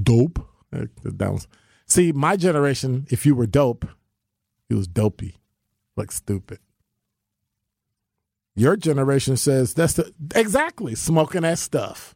Dope. 0.00 0.46
That 0.70 1.32
was. 1.32 1.48
See, 1.86 2.12
my 2.12 2.36
generation. 2.36 3.06
If 3.10 3.26
you 3.26 3.34
were 3.34 3.46
dope, 3.46 3.86
it 4.68 4.74
was 4.74 4.86
dopey, 4.86 5.36
like 5.96 6.12
stupid. 6.12 6.58
Your 8.56 8.76
generation 8.76 9.36
says 9.36 9.74
that's 9.74 9.94
the 9.94 10.12
exactly 10.34 10.94
smoking 10.94 11.42
that 11.42 11.58
stuff. 11.58 12.14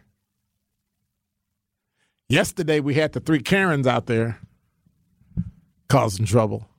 Yesterday 2.29 2.79
we 2.79 2.93
had 2.93 3.13
the 3.13 3.19
three 3.19 3.41
Karens 3.41 3.87
out 3.87 4.05
there 4.05 4.39
causing 5.89 6.27
trouble. 6.27 6.69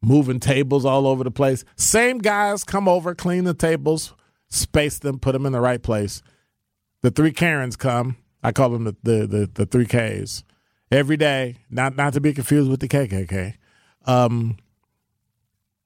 Moving 0.00 0.38
tables 0.38 0.84
all 0.84 1.08
over 1.08 1.24
the 1.24 1.30
place. 1.30 1.64
Same 1.76 2.18
guys 2.18 2.62
come 2.62 2.86
over, 2.86 3.14
clean 3.14 3.44
the 3.44 3.54
tables, 3.54 4.14
space 4.48 5.00
them, 5.00 5.18
put 5.18 5.32
them 5.32 5.44
in 5.44 5.52
the 5.52 5.60
right 5.60 5.82
place. 5.82 6.22
The 7.00 7.10
three 7.10 7.32
Karens 7.32 7.76
come. 7.76 8.16
I 8.42 8.52
call 8.52 8.70
them 8.70 8.84
the 8.84 8.96
the 9.02 9.26
the, 9.26 9.50
the 9.52 9.66
three 9.66 9.86
Ks. 9.86 10.44
Every 10.90 11.16
day, 11.16 11.56
not 11.70 11.96
not 11.96 12.12
to 12.12 12.20
be 12.20 12.32
confused 12.32 12.70
with 12.70 12.80
the 12.80 12.88
KKK. 12.88 13.54
Um, 14.06 14.58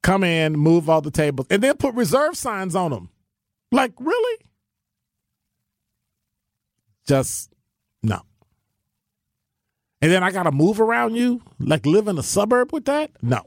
come 0.03 0.23
in, 0.23 0.53
move 0.53 0.89
all 0.89 1.01
the 1.01 1.11
tables, 1.11 1.47
and 1.49 1.63
then 1.63 1.77
put 1.77 1.95
reserve 1.95 2.37
signs 2.37 2.75
on 2.75 2.91
them. 2.91 3.09
Like, 3.71 3.93
really? 3.99 4.45
Just. 7.07 7.53
And 10.01 10.11
then 10.11 10.23
I 10.23 10.31
got 10.31 10.43
to 10.43 10.51
move 10.51 10.79
around 10.79 11.15
you? 11.15 11.41
Like 11.59 11.85
live 11.85 12.07
in 12.07 12.17
a 12.17 12.23
suburb 12.23 12.71
with 12.71 12.85
that? 12.85 13.11
No. 13.21 13.43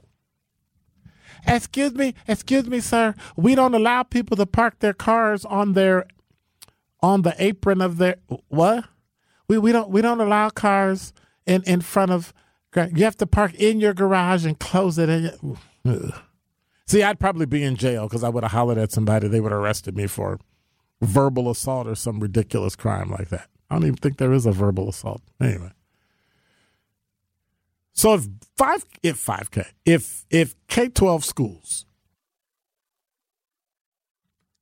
Excuse 1.45 1.93
me, 1.93 2.13
excuse 2.27 2.67
me, 2.67 2.79
sir. 2.79 3.15
We 3.35 3.55
don't 3.55 3.73
allow 3.73 4.03
people 4.03 4.37
to 4.37 4.45
park 4.45 4.79
their 4.79 4.93
cars 4.93 5.43
on 5.43 5.73
their 5.73 6.05
on 7.01 7.23
the 7.23 7.35
apron 7.37 7.81
of 7.81 7.97
their 7.97 8.15
what? 8.47 8.85
We 9.47 9.57
we 9.57 9.71
don't 9.73 9.89
we 9.89 10.01
don't 10.01 10.21
allow 10.21 10.49
cars 10.49 11.11
in 11.45 11.63
in 11.63 11.81
front 11.81 12.11
of 12.11 12.33
you 12.75 13.03
have 13.03 13.17
to 13.17 13.27
park 13.27 13.53
in 13.55 13.79
your 13.79 13.93
garage 13.93 14.45
and 14.45 14.57
close 14.57 14.97
it. 14.97 15.39
See, 16.87 17.03
I'd 17.03 17.19
probably 17.19 17.45
be 17.45 17.63
in 17.63 17.75
jail 17.75 18.07
because 18.07 18.23
I 18.23 18.29
would 18.29 18.43
have 18.43 18.51
hollered 18.51 18.77
at 18.77 18.91
somebody. 18.91 19.27
They 19.27 19.39
would 19.41 19.51
have 19.51 19.61
arrested 19.61 19.95
me 19.95 20.07
for 20.07 20.39
verbal 21.01 21.49
assault 21.51 21.87
or 21.87 21.95
some 21.95 22.19
ridiculous 22.19 22.75
crime 22.75 23.11
like 23.11 23.29
that. 23.29 23.47
I 23.69 23.75
don't 23.75 23.83
even 23.83 23.97
think 23.97 24.17
there 24.17 24.33
is 24.33 24.45
a 24.45 24.51
verbal 24.51 24.89
assault. 24.89 25.21
Anyway. 25.41 25.71
So 27.93 28.15
if 28.15 28.27
five 28.57 28.83
if 29.03 29.17
five 29.17 29.51
K 29.51 29.65
if 29.85 30.25
if 30.29 30.55
K 30.67 30.89
twelve 30.89 31.23
schools 31.23 31.85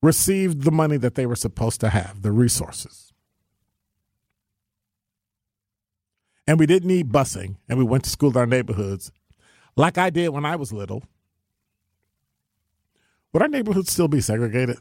received 0.01 0.63
the 0.63 0.71
money 0.71 0.97
that 0.97 1.15
they 1.15 1.25
were 1.25 1.35
supposed 1.35 1.79
to 1.81 1.89
have, 1.89 2.23
the 2.23 2.31
resources, 2.31 3.13
and 6.47 6.59
we 6.59 6.65
didn't 6.65 6.87
need 6.87 7.09
busing, 7.09 7.55
and 7.69 7.77
we 7.79 7.85
went 7.85 8.03
to 8.03 8.09
school 8.09 8.31
in 8.31 8.37
our 8.37 8.45
neighborhoods, 8.45 9.11
like 9.77 9.97
I 9.97 10.09
did 10.09 10.29
when 10.29 10.45
I 10.45 10.55
was 10.55 10.73
little, 10.73 11.03
would 13.31 13.41
our 13.41 13.47
neighborhoods 13.47 13.91
still 13.91 14.07
be 14.07 14.21
segregated? 14.21 14.77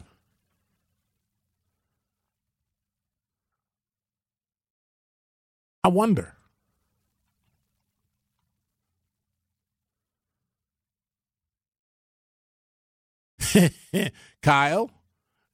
I 5.84 5.88
wonder. 5.88 6.36
Kyle, 14.42 14.90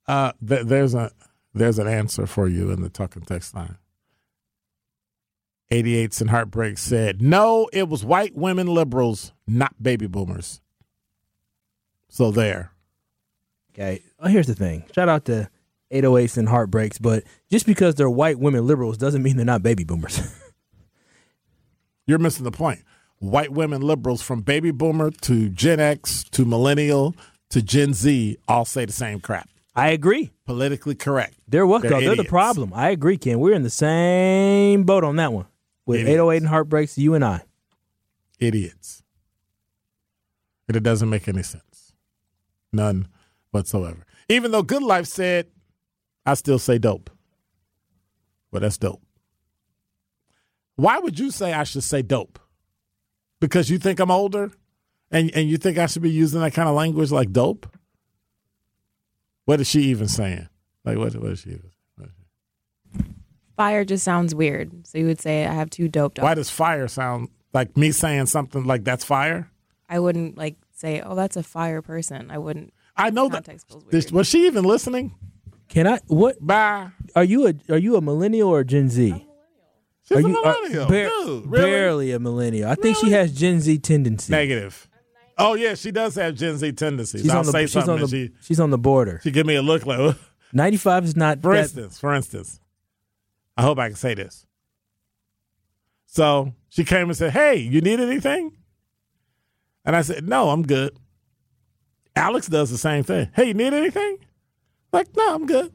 uh, 0.07 0.33
th- 0.47 0.67
there's 0.67 0.95
a 0.95 1.11
there's 1.55 1.79
an 1.79 1.89
answer 1.89 2.27
for 2.27 2.49
you 2.49 2.71
in 2.71 2.83
the 2.83 2.91
talk 2.91 3.17
and 3.17 3.27
text 3.27 3.55
line. 3.55 3.79
88s 5.71 6.21
and 6.21 6.31
Heartbreak 6.31 6.79
said, 6.79 7.21
no, 7.21 7.69
it 7.73 7.89
was 7.89 8.05
white 8.05 8.37
women 8.37 8.69
liberals, 8.69 9.33
not 9.49 9.83
baby 9.83 10.07
boomers. 10.07 10.61
So 12.09 12.31
there. 12.31 12.71
Okay. 13.75 14.03
Oh, 14.21 14.29
here's 14.29 14.47
the 14.47 14.55
thing. 14.55 14.85
Shout 14.95 15.09
out 15.09 15.25
to 15.27 15.51
808s 15.93 16.39
and 16.39 16.49
heartbreaks, 16.49 16.99
but 16.99 17.25
just 17.51 17.67
because 17.67 17.95
they're 17.95 18.09
white 18.09 18.39
women 18.39 18.67
liberals 18.67 18.97
doesn't 18.97 19.23
mean 19.23 19.37
they're 19.37 19.45
not 19.45 19.63
baby 19.63 19.85
boomers. 19.85 20.21
You're 22.07 22.19
missing 22.19 22.45
the 22.45 22.51
point. 22.51 22.81
White 23.19 23.53
women 23.53 23.83
liberals 23.83 24.23
from 24.23 24.43
baby 24.43 24.71
boomer 24.71 25.11
to 25.11 25.49
Gen 25.49 25.81
X 25.81 26.25
to 26.31 26.45
millennial 26.45 27.15
to 27.51 27.63
Gen 27.63 27.95
Z 27.95 28.37
all 28.49 28.65
say 28.65 28.85
the 28.85 28.93
same 28.93 29.21
crap. 29.21 29.49
I 29.75 29.91
agree. 29.91 30.33
Politically 30.47 30.95
correct. 30.95 31.35
They're 31.49 31.67
what? 31.67 31.83
They're 31.83 32.01
They're, 32.01 32.17
the 32.17 32.25
problem. 32.25 32.73
I 32.75 32.91
agree, 32.91 33.19
Ken. 33.19 33.39
We're 33.39 33.55
in 33.55 33.63
the 33.63 33.71
same 33.71 34.85
boat 34.85 35.05
on 35.05 35.17
that 35.17 35.33
one 35.33 35.47
with 35.85 36.01
Idiots. 36.01 36.15
808 36.15 36.37
and 36.39 36.49
heartbreaks. 36.49 36.99
You 36.99 37.15
and 37.15 37.25
I. 37.25 37.43
Idiots. 38.41 39.03
And 40.67 40.77
it 40.77 40.83
doesn't 40.83 41.11
make 41.11 41.29
any 41.29 41.43
sense. 41.43 41.93
none 42.73 43.09
whatsoever. 43.51 44.05
Even 44.29 44.51
though 44.51 44.63
Good 44.63 44.83
Life 44.83 45.07
said, 45.07 45.47
I 46.25 46.35
still 46.35 46.59
say 46.59 46.79
dope. 46.79 47.11
But 48.51 48.63
that's 48.63 48.79
dope. 48.79 49.03
Why 50.77 50.99
would 50.99 51.19
you 51.19 51.31
say 51.31 51.53
I 51.53 51.65
should 51.65 51.85
say 51.85 52.03
dope? 52.03 52.39
Because 53.41 53.71
you 53.71 53.79
think 53.79 54.01
I'm 54.01 54.11
older 54.11 54.51
and, 55.11 55.31
and 55.35 55.49
you 55.49 55.57
think 55.57 55.79
I 55.79 55.87
should 55.87 56.03
be 56.03 56.11
using 56.11 56.41
that 56.41 56.53
kind 56.55 56.69
of 56.69 56.75
language 56.75 57.11
like 57.11 57.33
dope? 57.33 57.67
What 59.45 59.61
is 59.61 59.69
she 59.69 59.83
even 59.83 60.09
saying? 60.09 60.49
Like, 60.85 60.99
what, 60.99 61.15
what 61.17 61.33
is 61.33 61.41
she 61.41 61.51
even 61.51 61.71
what 61.97 62.09
is 62.09 62.13
she- 62.99 63.05
Fire 63.57 63.85
just 63.85 64.05
sounds 64.05 64.35
weird. 64.35 64.87
So 64.87 64.99
you 64.99 65.07
would 65.07 65.21
say 65.21 65.47
I 65.47 65.53
have 65.53 65.71
two 65.71 65.89
dope 65.89 66.15
dogs. 66.15 66.25
Why 66.25 66.35
does 66.35 66.51
fire 66.51 66.89
sound 66.89 67.29
like 67.55 67.77
me 67.77 67.91
saying 67.93 68.27
something 68.27 68.65
like 68.65 68.85
that's 68.85 69.05
fire? 69.05 69.51
I 69.89 69.99
wouldn't 70.01 70.37
like 70.37 70.57
say, 70.73 71.01
"Oh, 71.01 71.15
that's 71.15 71.37
a 71.37 71.43
fire 71.43 71.81
person." 71.81 72.31
I 72.31 72.39
wouldn't. 72.39 72.73
I 72.97 73.11
know 73.11 73.29
that. 73.29 73.45
Context 73.45 73.69
feels 73.69 73.85
This- 73.91 74.13
Was 74.13 74.27
she 74.27 74.47
even 74.47 74.65
listening? 74.65 75.15
Can 75.69 75.87
I? 75.87 76.01
What 76.07 76.45
Bye. 76.45 76.89
are 77.15 77.25
you 77.25 77.47
a 77.47 77.55
are 77.71 77.79
you 77.79 77.97
a 77.97 78.01
millennial 78.01 78.49
or 78.51 78.61
a 78.61 78.65
Gen 78.65 78.89
Z? 78.89 79.27
She's 80.03 80.17
Are 80.17 80.21
a 80.21 80.23
you 80.29 80.37
are- 80.39 80.57
millennial. 80.61 80.87
bar- 80.89 81.25
Dude, 81.25 81.47
really? 81.47 81.71
barely 81.71 82.13
a 82.13 82.19
millennial? 82.19 82.69
I 82.71 82.75
think 82.75 82.97
she 82.99 83.11
has 83.13 83.33
Gen 83.33 83.61
Z 83.61 83.79
tendencies. 83.79 84.29
Negative. 84.31 84.89
Oh 85.39 85.55
yeah, 85.55 85.75
she 85.75 85.91
does 85.91 86.15
have 86.15 86.35
Gen 86.35 86.57
Z 86.57 86.73
tendencies. 86.73 87.23
She's 87.23 87.31
I'll 87.31 87.41
on 87.41 87.47
the 87.47 87.53
say 87.53 87.63
she's 87.63 87.73
something 87.73 87.95
on 87.95 88.01
the 88.01 88.09
she 88.09 88.31
she's 88.41 88.61
on 88.61 88.71
the 88.71 88.79
border. 88.79 89.21
she 89.23 89.31
give 89.31 89.47
me 89.47 89.55
a 89.57 89.63
look 89.63 89.85
like. 89.87 89.99
"Ugh." 89.99 90.17
Ninety 90.53 90.77
five 90.79 91.05
is 91.05 91.17
not 91.17 91.43
For 91.43 91.55
that. 91.55 91.63
instance, 91.65 91.99
for 92.01 92.15
instance, 92.15 92.61
I 93.57 93.63
hope 93.63 93.79
I 93.79 93.89
can 93.89 93.97
say 93.97 94.15
this. 94.15 94.47
So 96.07 96.55
she 96.69 96.85
came 96.85 97.09
and 97.09 97.17
said, 97.17 97.33
"Hey, 97.33 97.57
you 97.57 97.81
need 97.81 98.01
anything?" 98.01 98.57
And 99.85 99.95
I 99.95 100.03
said, 100.03 100.27
"No, 100.27 100.51
I'm 100.51 100.63
good." 100.63 100.97
Alex 102.15 102.47
does 102.47 102.71
the 102.71 102.79
same 102.79 103.05
thing. 103.05 103.29
Hey, 103.35 103.49
you 103.49 103.55
need 103.55 103.75
anything? 103.75 104.17
Like, 104.91 105.09
no, 105.15 105.35
I'm 105.35 105.45
good. 105.45 105.71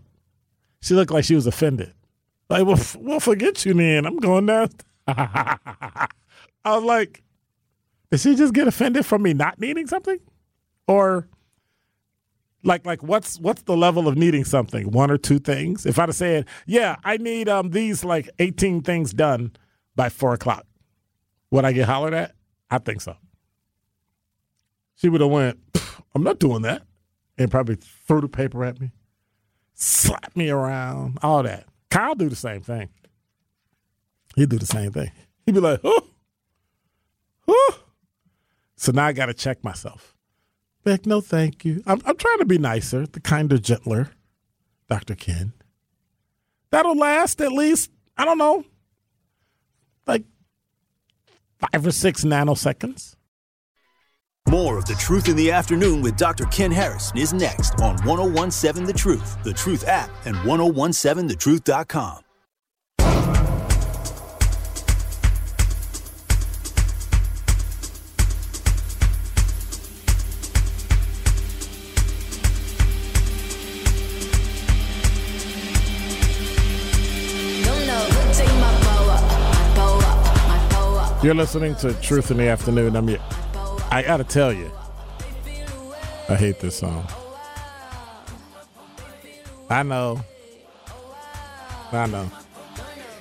She 0.81 0.95
looked 0.95 1.11
like 1.11 1.23
she 1.23 1.35
was 1.35 1.45
offended. 1.45 1.93
Like, 2.49 2.65
well, 2.65 2.77
f- 2.77 2.95
well 2.95 3.19
forget 3.19 3.63
you 3.63 3.75
then. 3.75 4.07
I'm 4.07 4.17
going 4.17 4.47
down. 4.47 4.69
I 5.07 6.07
was 6.65 6.83
like, 6.83 7.21
did 8.11 8.19
she 8.19 8.35
just 8.35 8.53
get 8.53 8.67
offended 8.67 9.05
from 9.05 9.23
me 9.23 9.33
not 9.33 9.59
needing 9.59 9.87
something, 9.87 10.19
or? 10.87 11.27
like 12.63 12.85
like 12.85 13.01
what's 13.01 13.39
what's 13.39 13.63
the 13.63 13.75
level 13.75 14.07
of 14.07 14.15
needing 14.17 14.45
something? 14.45 14.91
One 14.91 15.09
or 15.09 15.17
two 15.17 15.39
things? 15.39 15.85
If 15.85 15.97
i'd 15.97 16.09
have 16.09 16.15
said 16.15 16.45
yeah 16.67 16.95
i 17.03 17.17
need 17.17 17.49
um 17.49 17.71
these 17.71 18.03
like 18.03 18.29
18 18.37 18.83
things 18.83 19.13
done 19.13 19.51
by 19.95 20.09
four 20.09 20.33
o'clock 20.33 20.65
would 21.49 21.65
i 21.65 21.71
get 21.71 21.87
hollered 21.87 22.13
at? 22.13 22.35
I 22.69 22.77
think 22.77 23.01
so. 23.01 23.15
She 24.95 25.09
would 25.09 25.21
have 25.21 25.31
went 25.31 25.57
i'm 26.13 26.23
not 26.23 26.39
doing 26.39 26.61
that 26.61 26.83
and 27.37 27.49
probably 27.49 27.77
threw 28.07 28.21
the 28.21 28.29
paper 28.29 28.63
at 28.63 28.79
me 28.79 28.91
slap 29.73 30.35
me 30.35 30.49
around 30.49 31.17
all 31.23 31.43
that. 31.43 31.65
Kyle 31.89 32.15
do 32.15 32.29
the 32.29 32.35
same 32.35 32.61
thing. 32.61 32.89
He'd 34.35 34.49
do 34.49 34.59
the 34.59 34.65
same 34.65 34.91
thing. 34.91 35.11
He'd 35.45 35.55
be 35.55 35.61
like 35.61 35.79
oh. 35.83 36.07
So 38.81 38.91
now 38.91 39.05
i 39.05 39.13
gotta 39.13 39.35
check 39.35 39.63
myself 39.63 40.15
Beck, 40.83 41.05
no, 41.05 41.21
thank 41.21 41.63
you. 41.63 41.83
I'm, 41.85 42.01
I'm 42.07 42.17
trying 42.17 42.39
to 42.39 42.45
be 42.45 42.57
nicer, 42.57 43.05
the 43.05 43.19
kinder, 43.19 43.59
gentler, 43.59 44.09
Dr. 44.89 45.13
Ken. 45.13 45.53
That'll 46.71 46.97
last 46.97 47.39
at 47.39 47.51
least, 47.51 47.91
I 48.17 48.25
don't 48.25 48.39
know, 48.39 48.65
like 50.07 50.23
five 51.59 51.85
or 51.85 51.91
six 51.91 52.23
nanoseconds. 52.23 53.15
More 54.49 54.79
of 54.79 54.85
The 54.85 54.95
Truth 54.95 55.29
in 55.29 55.35
the 55.35 55.51
Afternoon 55.51 56.01
with 56.01 56.17
Dr. 56.17 56.45
Ken 56.45 56.71
Harris 56.71 57.11
is 57.15 57.31
next 57.31 57.79
on 57.79 57.97
1017 57.97 58.87
The 58.87 58.93
Truth, 58.93 59.43
The 59.43 59.53
Truth 59.53 59.87
app, 59.87 60.09
and 60.25 60.35
1017thetruth.com. 60.37 62.21
You're 81.23 81.35
listening 81.35 81.75
to 81.75 81.93
Truth 82.01 82.31
in 82.31 82.37
the 82.37 82.47
Afternoon. 82.47 82.95
I'm. 82.95 83.07
I 83.91 84.01
gotta 84.01 84.23
tell 84.23 84.51
you, 84.51 84.71
I 86.27 86.35
hate 86.35 86.59
this 86.59 86.77
song. 86.77 87.07
I 89.69 89.83
know. 89.83 90.25
I 91.91 92.07
know. 92.07 92.31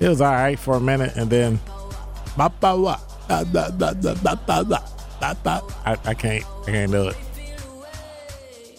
It 0.01 0.09
was 0.09 0.23
all 0.23 0.33
right 0.33 0.59
for 0.59 0.77
a 0.77 0.81
minute, 0.81 1.15
and 1.17 1.29
then, 1.29 1.61
I, 5.85 5.99
I 6.07 6.15
can't. 6.15 6.45
I 6.67 6.71
can't 6.71 6.91
do 6.91 7.09
it. 7.09 7.17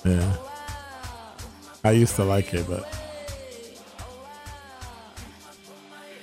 Yeah. 0.04 0.36
I 1.84 1.92
used 1.92 2.16
to 2.16 2.24
like 2.24 2.52
it, 2.56 2.66
but 2.68 2.92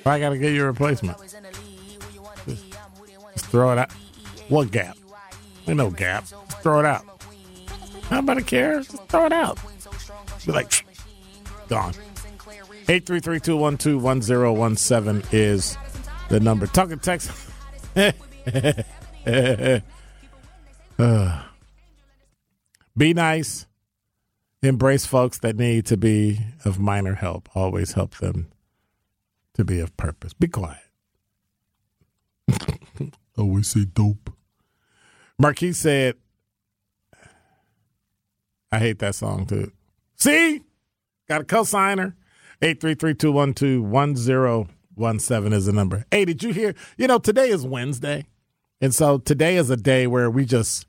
I 0.05 0.19
gotta 0.19 0.37
get 0.37 0.53
you 0.53 0.65
a 0.65 0.67
replacement. 0.67 1.28
Throw 3.51 3.73
it 3.73 3.79
out. 3.79 3.93
What 4.49 4.71
gap? 4.71 4.97
Ain't 5.67 5.77
no 5.77 5.91
gap. 5.91 6.29
Just 6.29 6.63
throw 6.63 6.79
it 6.81 6.87
out. 6.87 7.05
Nobody 8.11 8.43
cares. 8.43 8.89
Just 8.89 9.07
throw 9.09 9.27
it 9.27 9.33
out. 9.33 9.59
Be 10.47 10.53
like, 10.53 10.85
gone. 11.69 11.93
833-212-1017 12.87 15.33
is 15.33 15.77
the 16.29 16.41
number. 16.41 16.67
Talking 16.67 16.99
text. 16.99 17.31
Uh, 20.99 21.43
be 22.97 23.15
nice. 23.15 23.67
Embrace 24.63 25.07
folks 25.07 25.39
that 25.39 25.57
need 25.57 25.87
to 25.87 25.97
be 25.97 26.41
of 26.65 26.81
minor 26.81 27.15
help. 27.15 27.49
Always 27.55 27.93
help 27.93 28.17
them 28.17 28.49
to 29.55 29.65
be 29.65 29.79
of 29.79 29.97
purpose. 29.97 30.33
Be 30.33 30.49
quiet. 30.49 30.88
Always 33.39 33.69
say 33.69 33.85
dope. 33.85 34.33
Marquis 35.39 35.73
said, 35.73 36.17
I 38.73 38.81
hate 38.81 38.99
that 38.99 39.15
song 39.15 39.47
too. 39.47 39.71
See? 40.17 40.63
Got 41.29 41.43
a 41.43 41.45
cosigner. 41.45 42.15
833-212-1017 42.61 45.53
is 45.53 45.67
the 45.67 45.73
number. 45.73 46.05
Hey, 46.11 46.25
did 46.25 46.43
you 46.43 46.53
hear? 46.53 46.75
You 46.97 47.07
know, 47.07 47.19
today 47.19 47.51
is 47.51 47.65
Wednesday. 47.65 48.27
And 48.81 48.93
so 48.95 49.19
today 49.19 49.57
is 49.57 49.71
a 49.71 49.77
day 49.77 50.09
where 50.09 50.31
we 50.31 50.45
just 50.45 50.87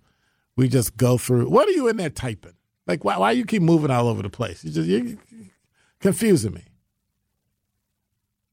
we 0.55 0.67
just 0.67 0.97
go 0.97 1.17
through. 1.17 1.49
What 1.49 1.67
are 1.67 1.71
you 1.71 1.87
in 1.87 1.97
there 1.97 2.09
typing? 2.09 2.53
Like 2.87 3.03
why 3.03 3.17
why 3.17 3.31
you 3.31 3.45
keep 3.45 3.61
moving 3.61 3.91
all 3.91 4.07
over 4.07 4.23
the 4.23 4.29
place? 4.29 4.63
You 4.63 4.71
just 4.71 4.87
you're 4.87 5.17
confusing 5.99 6.53
me. 6.53 6.63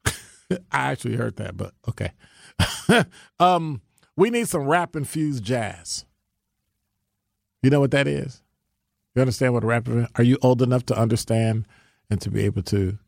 I 0.71 0.93
actually 0.93 1.17
heard 1.17 1.37
that, 1.37 1.57
but 1.57 1.73
okay. 1.89 2.13
um, 3.41 3.81
we 4.17 4.31
need 4.31 4.49
some 4.49 4.67
rap 4.67 4.97
infused 4.97 5.45
jazz. 5.45 6.05
You 7.63 7.71
know 7.71 7.81
what 7.81 7.91
that 7.91 8.07
is? 8.09 8.43
You 9.15 9.21
understand 9.23 9.55
what 9.55 9.65
rap 9.65 9.89
is? 9.89 10.07
Are 10.17 10.25
you 10.25 10.39
old 10.43 10.63
enough 10.63 10.87
to 10.87 10.99
understand 10.99 11.67
and 12.11 12.21
to 12.21 12.31
be 12.31 12.45
able 12.45 12.63
to 12.65 12.99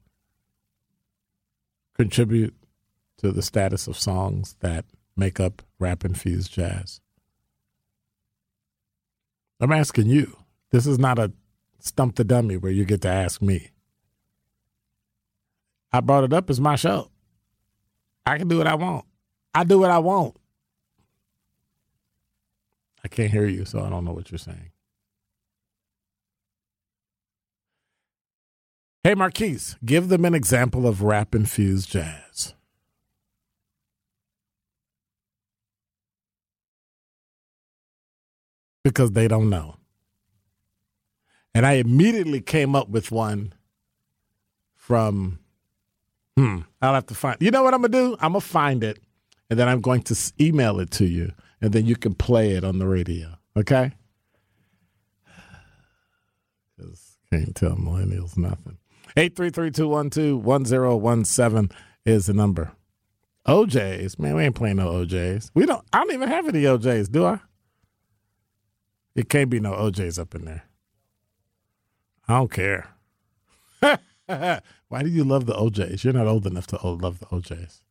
contribute 1.95 2.55
to 3.19 3.33
the 3.33 3.43
status 3.43 3.87
of 3.87 3.99
songs 3.99 4.57
that 4.61 4.85
make 5.17 5.41
up 5.41 5.63
rap 5.79 6.05
infused 6.05 6.53
jazz? 6.53 7.01
I'm 9.61 9.73
asking 9.73 10.07
you. 10.07 10.37
This 10.71 10.87
is 10.87 10.99
not 10.99 11.19
a 11.19 11.33
stump 11.81 12.17
the 12.17 12.25
dummy 12.25 12.57
where 12.57 12.73
you 12.73 12.85
get 12.85 13.01
to 13.03 13.09
ask 13.09 13.41
me. 13.41 13.71
I 15.93 16.01
brought 16.01 16.25
it 16.25 16.33
up. 16.33 16.51
as 16.51 16.61
my 16.61 16.77
show. 16.77 17.11
I 18.27 18.37
can 18.37 18.49
do 18.49 18.59
what 18.59 18.67
I 18.67 18.75
want. 18.75 19.07
I 19.55 19.65
do 19.65 19.79
what 19.79 19.91
I 19.91 19.99
want. 19.99 20.37
I 23.05 23.09
can't 23.09 23.31
hear 23.31 23.47
you, 23.47 23.65
so 23.65 23.83
I 23.83 23.91
don't 23.91 24.05
know 24.05 24.13
what 24.13 24.31
you're 24.31 24.39
saying. 24.39 24.71
Hey, 29.05 29.15
Marquise, 29.15 29.77
give 29.85 30.09
them 30.09 30.25
an 30.25 30.35
example 30.35 30.87
of 30.87 31.03
rap 31.03 31.35
infused 31.35 31.91
jazz. 31.91 32.55
Because 38.85 39.13
they 39.13 39.29
don't 39.29 39.51
know. 39.51 39.77
And 41.55 41.65
I 41.67 41.75
immediately 41.75 42.41
came 42.41 42.75
up 42.75 42.89
with 42.89 43.11
one 43.11 43.53
from, 44.75 45.39
hmm, 46.37 46.59
I'll 46.83 46.95
have 46.95 47.07
to 47.07 47.15
find. 47.15 47.37
You 47.41 47.51
know 47.51 47.63
what 47.63 47.75
I'm 47.75 47.81
going 47.81 47.93
to 47.93 47.99
do? 47.99 48.17
I'm 48.21 48.33
going 48.33 48.41
to 48.41 48.47
find 48.47 48.85
it 48.85 49.01
and 49.51 49.59
then 49.59 49.69
I'm 49.69 49.81
going 49.81 50.03
to 50.03 50.33
email 50.41 50.81
it 50.81 50.91
to 50.93 51.07
you 51.07 51.33
and 51.61 51.73
then 51.73 51.87
you 51.87 51.97
can 51.97 52.15
play 52.15 52.53
it 52.53 52.65
on 52.65 52.79
the 52.79 52.87
radio. 52.87 53.35
Okay? 53.57 53.93
because 56.79 57.19
can't 57.31 57.55
tell 57.55 57.77
millennials 57.77 58.37
nothing. 58.37 58.79
833-212-1017 59.17 61.73
is 62.05 62.27
the 62.27 62.35
number. 62.35 62.73
O'Jays, 63.47 64.19
man, 64.19 64.35
we 64.35 64.43
ain't 64.45 64.57
playing 64.57 64.77
no 64.77 64.89
O'Jays. 64.89 65.51
We 65.55 65.65
don't. 65.67 65.85
I 65.93 66.01
don't 66.01 66.13
even 66.13 66.29
have 66.29 66.49
any 66.49 66.67
O'Jays, 66.67 67.09
do 67.09 67.25
I? 67.25 67.39
It 69.15 69.31
can't 69.31 69.51
be 69.51 69.61
no 69.61 69.75
O'Jays 69.75 70.19
up 70.19 70.35
in 70.35 70.45
there. 70.45 70.65
I 72.29 72.39
don't 72.39 72.53
care. 72.53 72.89
Why 74.89 75.03
do 75.03 75.09
you 75.09 75.25
love 75.25 75.47
the 75.47 75.59
O'Jays? 75.59 76.05
You're 76.05 76.13
not 76.13 76.27
old 76.27 76.47
enough 76.47 76.67
to 76.69 76.77
love 76.87 77.21
the 77.21 77.35
O'Jays. 77.35 77.83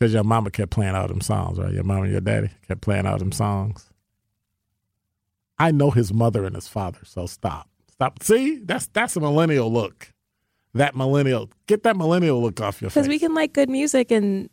Because 0.00 0.14
your 0.14 0.24
mama 0.24 0.50
kept 0.50 0.70
playing 0.70 0.94
all 0.94 1.06
them 1.08 1.20
songs, 1.20 1.58
right? 1.58 1.74
Your 1.74 1.84
mama 1.84 2.04
and 2.04 2.12
your 2.12 2.22
daddy 2.22 2.48
kept 2.66 2.80
playing 2.80 3.04
all 3.04 3.18
them 3.18 3.32
songs. 3.32 3.86
I 5.58 5.72
know 5.72 5.90
his 5.90 6.10
mother 6.10 6.46
and 6.46 6.54
his 6.54 6.66
father, 6.66 7.00
so 7.04 7.26
stop. 7.26 7.68
Stop. 7.92 8.22
See, 8.22 8.60
that's 8.64 8.86
that's 8.86 9.14
a 9.16 9.20
millennial 9.20 9.70
look. 9.70 10.10
That 10.72 10.96
millennial, 10.96 11.50
get 11.66 11.82
that 11.82 11.98
millennial 11.98 12.40
look 12.40 12.62
off 12.62 12.80
your 12.80 12.88
face. 12.88 12.94
Because 12.94 13.08
we 13.08 13.18
can 13.18 13.34
like 13.34 13.52
good 13.52 13.68
music, 13.68 14.10
and 14.10 14.48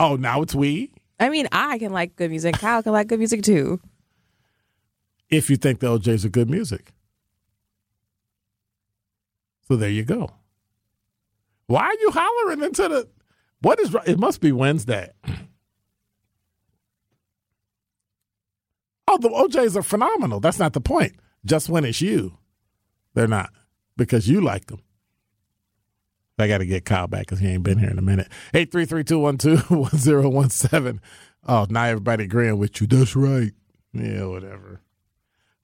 oh, 0.00 0.16
now 0.16 0.42
it's 0.42 0.54
we. 0.54 0.90
I 1.20 1.28
mean, 1.28 1.46
I 1.52 1.78
can 1.78 1.92
like 1.92 2.16
good 2.16 2.30
music. 2.30 2.58
Kyle 2.58 2.82
can 2.82 2.92
like 2.92 3.06
good 3.06 3.20
music 3.20 3.42
too. 3.42 3.80
If 5.28 5.48
you 5.48 5.58
think 5.58 5.78
the 5.78 5.86
O'Jays 5.86 6.24
are 6.24 6.28
good 6.28 6.50
music, 6.50 6.90
so 9.68 9.76
there 9.76 9.90
you 9.90 10.02
go. 10.02 10.32
Why 11.68 11.84
are 11.84 12.00
you 12.00 12.10
hollering 12.10 12.64
into 12.64 12.88
the? 12.88 13.08
What 13.62 13.80
is? 13.80 13.94
It 14.06 14.18
must 14.18 14.40
be 14.40 14.52
Wednesday. 14.52 15.10
Oh, 19.06 19.18
the 19.18 19.28
O'Jays 19.28 19.76
are 19.76 19.82
phenomenal. 19.82 20.40
That's 20.40 20.58
not 20.58 20.72
the 20.72 20.80
point. 20.80 21.14
Just 21.44 21.68
when 21.68 21.84
it's 21.84 22.00
you, 22.00 22.38
they're 23.14 23.26
not 23.26 23.50
because 23.96 24.28
you 24.28 24.40
like 24.40 24.66
them. 24.66 24.80
I 26.38 26.48
got 26.48 26.58
to 26.58 26.66
get 26.66 26.84
Kyle 26.86 27.06
back 27.06 27.22
because 27.22 27.38
he 27.38 27.48
ain't 27.48 27.64
been 27.64 27.78
here 27.78 27.90
in 27.90 27.98
a 27.98 28.02
minute. 28.02 28.28
Eight 28.54 28.72
three 28.72 28.86
three 28.86 29.04
two 29.04 29.18
one 29.18 29.36
two 29.36 29.56
one 29.68 29.96
zero 29.96 30.28
one 30.28 30.50
seven. 30.50 31.00
Oh, 31.46 31.66
now 31.68 31.84
everybody 31.84 32.24
agreeing 32.24 32.58
with 32.58 32.80
you. 32.80 32.86
That's 32.86 33.14
right. 33.16 33.52
Yeah, 33.92 34.26
whatever. 34.26 34.80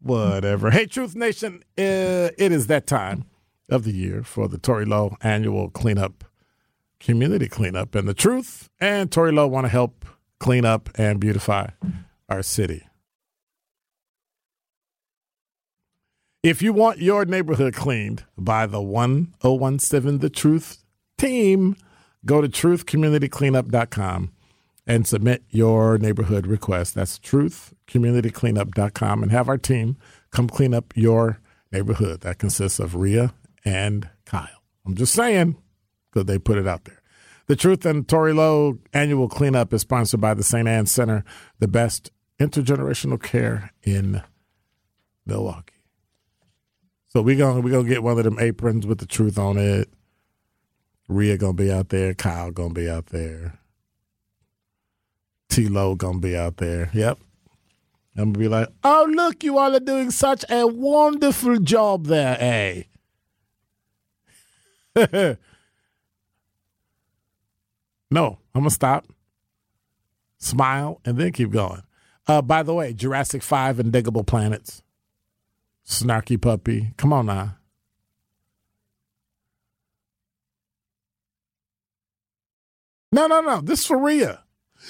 Whatever. 0.00 0.70
Hey, 0.70 0.86
Truth 0.86 1.14
Nation, 1.14 1.62
uh, 1.78 2.34
it 2.36 2.52
is 2.52 2.66
that 2.66 2.86
time 2.86 3.24
of 3.70 3.84
the 3.84 3.92
year 3.92 4.22
for 4.22 4.48
the 4.48 4.58
Tory 4.58 4.84
Lowe 4.84 5.16
annual 5.22 5.70
cleanup, 5.70 6.24
community 7.00 7.48
cleanup. 7.48 7.94
And 7.94 8.08
the 8.08 8.14
Truth 8.14 8.68
and 8.80 9.10
Tory 9.10 9.32
Lowe 9.32 9.46
want 9.46 9.64
to 9.64 9.70
help 9.70 10.04
clean 10.38 10.64
up 10.64 10.88
and 10.96 11.20
beautify 11.20 11.68
our 12.28 12.42
city. 12.42 12.86
If 16.42 16.62
you 16.62 16.72
want 16.72 17.00
your 17.00 17.24
neighborhood 17.24 17.74
cleaned 17.74 18.24
by 18.38 18.66
the 18.66 18.80
1017 18.80 20.20
The 20.20 20.30
Truth 20.30 20.84
team, 21.18 21.76
go 22.24 22.40
to 22.40 22.48
truthcommunitycleanup.com 22.48 24.32
and 24.86 25.06
submit 25.06 25.42
your 25.50 25.98
neighborhood 25.98 26.46
request. 26.46 26.94
That's 26.94 27.18
truthcommunitycleanup.com 27.18 29.22
and 29.22 29.32
have 29.32 29.48
our 29.48 29.58
team 29.58 29.96
come 30.30 30.48
clean 30.48 30.72
up 30.72 30.96
your 30.96 31.40
neighborhood. 31.72 32.20
That 32.20 32.38
consists 32.38 32.78
of 32.78 32.94
Rhea 32.94 33.34
and 33.64 34.08
Kyle. 34.24 34.62
I'm 34.84 34.94
just 34.94 35.14
saying 35.14 35.56
because 36.16 36.26
they 36.26 36.38
put 36.38 36.56
it 36.56 36.66
out 36.66 36.86
there. 36.86 37.02
The 37.46 37.56
Truth 37.56 37.84
and 37.84 38.08
Tory 38.08 38.32
Lowe 38.32 38.78
annual 38.94 39.28
cleanup 39.28 39.74
is 39.74 39.82
sponsored 39.82 40.20
by 40.20 40.32
the 40.32 40.42
St. 40.42 40.66
Ann 40.66 40.86
Center, 40.86 41.24
the 41.58 41.68
best 41.68 42.10
intergenerational 42.40 43.22
care 43.22 43.70
in 43.82 44.22
Milwaukee. 45.26 45.74
So 47.08 47.20
we're 47.20 47.36
gonna 47.36 47.60
we 47.60 47.70
gonna 47.70 47.88
get 47.88 48.02
one 48.02 48.16
of 48.16 48.24
them 48.24 48.38
aprons 48.38 48.86
with 48.86 48.98
the 48.98 49.06
truth 49.06 49.38
on 49.38 49.58
it. 49.58 49.90
Rhea 51.06 51.36
gonna 51.36 51.52
be 51.52 51.70
out 51.70 51.90
there. 51.90 52.14
Kyle 52.14 52.50
gonna 52.50 52.74
be 52.74 52.88
out 52.88 53.06
there. 53.06 53.58
T 55.50 55.68
Lo 55.68 55.94
gonna 55.94 56.18
be 56.18 56.36
out 56.36 56.56
there. 56.56 56.90
Yep. 56.94 57.18
I'm 58.16 58.32
gonna 58.32 58.38
be 58.38 58.48
like, 58.48 58.68
oh 58.82 59.06
look, 59.10 59.44
you 59.44 59.58
all 59.58 59.76
are 59.76 59.80
doing 59.80 60.10
such 60.10 60.44
a 60.48 60.66
wonderful 60.66 61.58
job 61.58 62.06
there, 62.06 62.84
eh? 64.96 65.34
no, 68.10 68.38
I'm 68.54 68.62
gonna 68.62 68.70
stop, 68.70 69.06
smile, 70.38 71.00
and 71.04 71.18
then 71.18 71.32
keep 71.32 71.50
going. 71.50 71.82
Uh, 72.26 72.42
by 72.42 72.62
the 72.62 72.74
way, 72.74 72.92
Jurassic 72.92 73.42
Five 73.42 73.78
and 73.78 73.92
Digable 73.92 74.26
Planets. 74.26 74.82
Snarky 75.86 76.40
puppy. 76.40 76.92
Come 76.96 77.12
on 77.12 77.26
now. 77.26 77.56
No, 83.12 83.26
no, 83.28 83.40
no. 83.40 83.60
This 83.60 83.80
is 83.80 83.86
for 83.86 83.98
Rhea. 83.98 84.42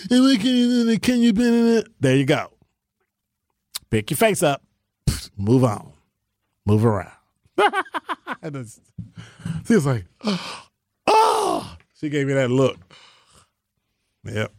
Can, 0.09 1.22
you 1.22 1.33
been 1.33 1.55
in 1.55 1.76
it? 1.76 1.88
There 2.00 2.16
you 2.16 2.24
go. 2.24 2.50
Pick 3.90 4.11
your 4.11 4.16
face 4.16 4.42
up. 4.42 4.62
Move 5.37 5.64
on. 5.64 5.92
Move 6.64 6.85
around. 6.85 7.12
She 9.66 9.74
was 9.74 9.85
like, 9.87 10.05
oh, 11.09 11.76
she 11.94 12.09
gave 12.09 12.29
me 12.29 12.35
that 12.35 12.50
look. 12.50 12.79
Yep. 14.32 14.52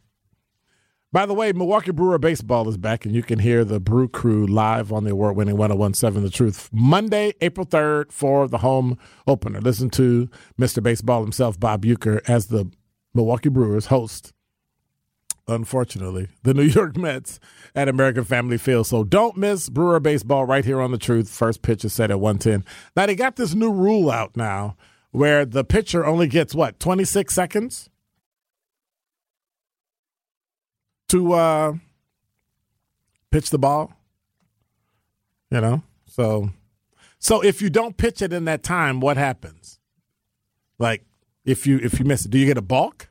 By 1.13 1.25
the 1.25 1.33
way, 1.33 1.53
Milwaukee 1.53 1.91
Brewer 1.91 2.17
Baseball 2.17 2.67
is 2.67 2.77
back, 2.77 3.05
and 3.05 3.15
you 3.15 3.23
can 3.23 3.39
hear 3.39 3.63
the 3.63 3.79
Brew 3.79 4.09
Crew 4.09 4.45
live 4.45 4.91
on 4.91 5.05
the 5.05 5.11
award 5.11 5.37
winning 5.37 5.55
1017 5.55 6.21
The 6.21 6.29
Truth 6.29 6.69
Monday, 6.73 7.33
April 7.39 7.65
3rd 7.65 8.11
for 8.11 8.47
the 8.49 8.57
home 8.57 8.97
opener. 9.25 9.61
Listen 9.61 9.89
to 9.91 10.29
Mr. 10.59 10.83
Baseball 10.83 11.21
himself, 11.21 11.57
Bob 11.57 11.85
Uecker, 11.85 12.19
as 12.27 12.47
the 12.47 12.69
Milwaukee 13.13 13.47
Brewers 13.47 13.85
host, 13.85 14.33
unfortunately, 15.47 16.27
the 16.43 16.53
New 16.53 16.63
York 16.63 16.97
Mets 16.97 17.39
at 17.73 17.87
American 17.87 18.25
Family 18.25 18.57
Field. 18.57 18.85
So 18.85 19.05
don't 19.05 19.37
miss 19.37 19.69
Brewer 19.69 20.01
Baseball 20.01 20.45
right 20.45 20.65
here 20.65 20.81
on 20.81 20.91
The 20.91 20.97
Truth. 20.97 21.29
First 21.29 21.61
pitch 21.61 21.85
is 21.85 21.93
set 21.93 22.11
at 22.11 22.19
110. 22.19 22.65
Now, 22.97 23.05
they 23.05 23.15
got 23.15 23.37
this 23.37 23.53
new 23.55 23.71
rule 23.71 24.11
out 24.11 24.35
now 24.35 24.75
where 25.11 25.45
the 25.45 25.63
pitcher 25.63 26.05
only 26.05 26.27
gets 26.27 26.53
what, 26.53 26.81
26 26.81 27.33
seconds? 27.33 27.89
To 31.09 31.33
uh, 31.33 31.73
pitch 33.31 33.49
the 33.49 33.57
ball. 33.57 33.93
You 35.49 35.61
know, 35.61 35.83
so 36.05 36.51
so 37.19 37.41
if 37.41 37.61
you 37.61 37.69
don't 37.69 37.97
pitch 37.97 38.21
it 38.21 38.33
in 38.33 38.45
that 38.45 38.63
time, 38.63 38.99
what 38.99 39.17
happens? 39.17 39.79
Like 40.77 41.05
if 41.45 41.65
you 41.65 41.79
if 41.81 41.99
you 41.99 42.05
miss 42.05 42.25
it, 42.25 42.31
do 42.31 42.37
you 42.37 42.45
get 42.45 42.57
a 42.57 42.61
balk, 42.61 43.09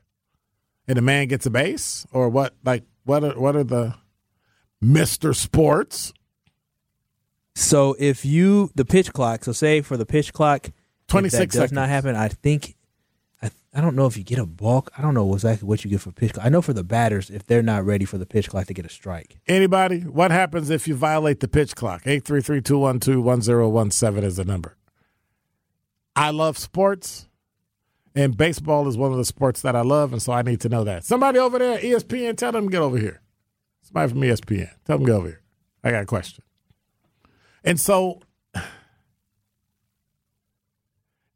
and 0.87 0.97
the 0.97 1.01
man 1.01 1.27
gets 1.27 1.45
a 1.45 1.49
base, 1.49 2.05
or 2.11 2.29
what? 2.29 2.53
Like 2.63 2.83
what 3.05 3.23
are 3.23 3.39
what 3.39 3.55
are 3.55 3.63
the 3.63 3.95
Mister 4.79 5.33
Sports? 5.33 6.13
So 7.55 7.95
if 7.97 8.23
you 8.23 8.69
the 8.75 8.85
pitch 8.85 9.11
clock, 9.13 9.43
so 9.43 9.51
say 9.51 9.81
for 9.81 9.97
the 9.97 10.05
pitch 10.05 10.31
clock, 10.31 10.69
26 11.07 11.39
that 11.39 11.45
does 11.47 11.53
seconds. 11.53 11.71
not 11.71 11.89
happen. 11.89 12.15
I 12.15 12.27
think 12.27 12.75
I 13.41 13.49
I 13.73 13.81
don't 13.81 13.95
know 13.95 14.05
if 14.07 14.17
you 14.17 14.23
get 14.23 14.39
a 14.39 14.45
balk. 14.45 14.91
I 14.97 15.01
don't 15.01 15.13
know 15.13 15.33
exactly 15.33 15.67
what 15.67 15.83
you 15.83 15.91
get 15.91 15.99
for 16.01 16.11
pitch 16.11 16.33
clock. 16.33 16.45
I 16.45 16.49
know 16.49 16.61
for 16.61 16.73
the 16.73 16.83
batters, 16.83 17.29
if 17.29 17.45
they're 17.45 17.61
not 17.61 17.85
ready 17.85 18.05
for 18.05 18.17
the 18.17 18.25
pitch 18.25 18.49
clock, 18.49 18.65
they 18.65 18.73
get 18.73 18.85
a 18.85 18.89
strike. 18.89 19.39
Anybody? 19.47 20.01
What 20.01 20.31
happens 20.31 20.69
if 20.69 20.87
you 20.87 20.95
violate 20.95 21.41
the 21.41 21.47
pitch 21.47 21.75
clock? 21.75 22.03
833-212-1017 22.05 24.23
is 24.23 24.37
the 24.37 24.45
number. 24.45 24.75
I 26.15 26.31
love 26.31 26.57
sports, 26.57 27.27
and 28.15 28.35
baseball 28.35 28.87
is 28.87 28.97
one 28.97 29.11
of 29.11 29.19
the 29.19 29.25
sports 29.25 29.61
that 29.61 29.75
I 29.75 29.81
love, 29.81 30.11
and 30.11 30.19
so 30.19 30.33
I 30.33 30.41
need 30.41 30.59
to 30.61 30.69
know 30.69 30.83
that. 30.83 31.03
Somebody 31.03 31.37
over 31.37 31.59
there, 31.59 31.77
ESPN, 31.77 32.35
tell 32.35 32.51
them 32.51 32.69
get 32.69 32.81
over 32.81 32.97
here. 32.97 33.21
Somebody 33.83 34.09
from 34.09 34.21
ESPN, 34.21 34.71
tell 34.85 34.97
them 34.97 35.05
get 35.05 35.13
over 35.13 35.27
here. 35.27 35.41
I 35.83 35.91
got 35.91 36.01
a 36.01 36.07
question. 36.07 36.43
And 37.63 37.79
so, 37.79 38.21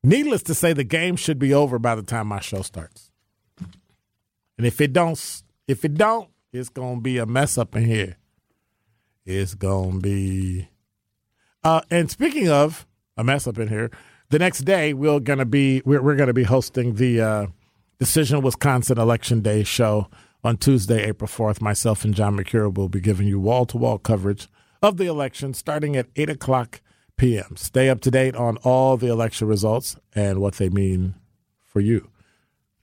needless 0.04 0.44
to 0.44 0.54
say, 0.54 0.74
the 0.74 0.84
game 0.84 1.16
should 1.16 1.40
be 1.40 1.54
over 1.54 1.80
by 1.80 1.96
the 1.96 2.04
time 2.04 2.28
my 2.28 2.40
show 2.40 2.62
starts. 2.62 3.12
And 4.58 4.68
if 4.68 4.80
it 4.82 4.94
don't, 4.94 5.44
if 5.68 5.84
it 5.86 5.96
don't, 5.96 6.30
it's 6.54 6.70
gonna 6.70 7.02
be 7.02 7.18
a 7.18 7.26
mess 7.26 7.58
up 7.58 7.76
in 7.76 7.86
here. 7.86 8.18
It's 9.26 9.56
gonna 9.56 10.00
be. 10.00 10.70
Uh, 11.64 11.82
and 11.90 12.12
speaking 12.12 12.50
of 12.50 12.86
a 13.18 13.24
mess 13.24 13.48
up 13.48 13.58
in 13.58 13.70
here, 13.70 13.90
the 14.30 14.40
next 14.40 14.60
day 14.60 14.94
we're 14.94 15.20
gonna 15.20 15.46
be 15.46 15.82
we're, 15.86 16.02
we're 16.02 16.16
gonna 16.16 16.34
be 16.34 16.44
hosting 16.44 16.96
the 16.96 17.22
uh, 17.22 17.48
Decision 18.00 18.42
Wisconsin 18.42 19.00
Election 19.00 19.42
Day 19.42 19.64
show 19.64 20.10
on 20.44 20.58
Tuesday, 20.58 21.04
April 21.04 21.28
fourth. 21.28 21.62
Myself 21.62 22.04
and 22.04 22.14
John 22.14 22.38
McCure 22.38 22.74
will 22.74 22.90
be 22.90 23.00
giving 23.00 23.28
you 23.28 23.40
wall 23.40 23.66
to 23.68 23.78
wall 23.78 23.98
coverage 23.98 24.48
of 24.82 24.98
the 24.98 25.06
election 25.06 25.54
starting 25.54 25.96
at 25.96 26.08
eight 26.16 26.30
o'clock 26.30 26.82
p.m. 27.22 27.56
Stay 27.56 27.88
up 27.88 28.02
to 28.02 28.10
date 28.10 28.36
on 28.36 28.58
all 28.64 28.98
the 28.98 29.06
election 29.06 29.48
results 29.48 29.96
and 30.16 30.42
what 30.42 30.56
they 30.56 30.70
mean 30.70 31.14
for 31.64 31.80
you. 31.80 32.10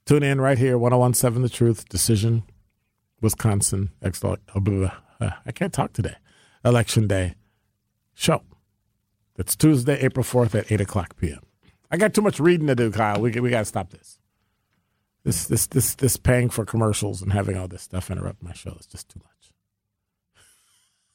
Tune 0.05 0.23
in 0.23 0.39
right 0.39 0.57
here, 0.57 0.77
1017 0.77 1.41
The 1.41 1.49
Truth, 1.49 1.89
Decision, 1.89 2.43
Wisconsin, 3.21 3.89
excellent. 4.01 4.39
Uh, 4.55 4.89
I 5.45 5.51
can't 5.51 5.73
talk 5.73 5.91
today. 5.91 6.15
Election 6.63 7.05
Day 7.05 7.35
show. 8.13 8.43
It's 9.37 9.57
Tuesday, 9.57 9.99
April 9.99 10.23
4th 10.23 10.57
at 10.57 10.71
8 10.71 10.79
o'clock 10.79 11.17
p.m. 11.17 11.41
I 11.91 11.97
got 11.97 12.13
too 12.13 12.21
much 12.21 12.39
reading 12.39 12.67
to 12.67 12.75
do, 12.75 12.91
Kyle. 12.91 13.19
We, 13.19 13.37
we 13.41 13.49
got 13.49 13.59
to 13.59 13.65
stop 13.65 13.89
this. 13.89 14.19
This, 15.25 15.47
this, 15.47 15.67
this, 15.67 15.95
this 15.95 16.15
paying 16.15 16.49
for 16.49 16.63
commercials 16.63 17.21
and 17.21 17.33
having 17.33 17.57
all 17.57 17.67
this 17.67 17.81
stuff 17.81 18.09
interrupt 18.09 18.41
my 18.41 18.53
show 18.53 18.77
is 18.79 18.85
just 18.85 19.09
too 19.09 19.19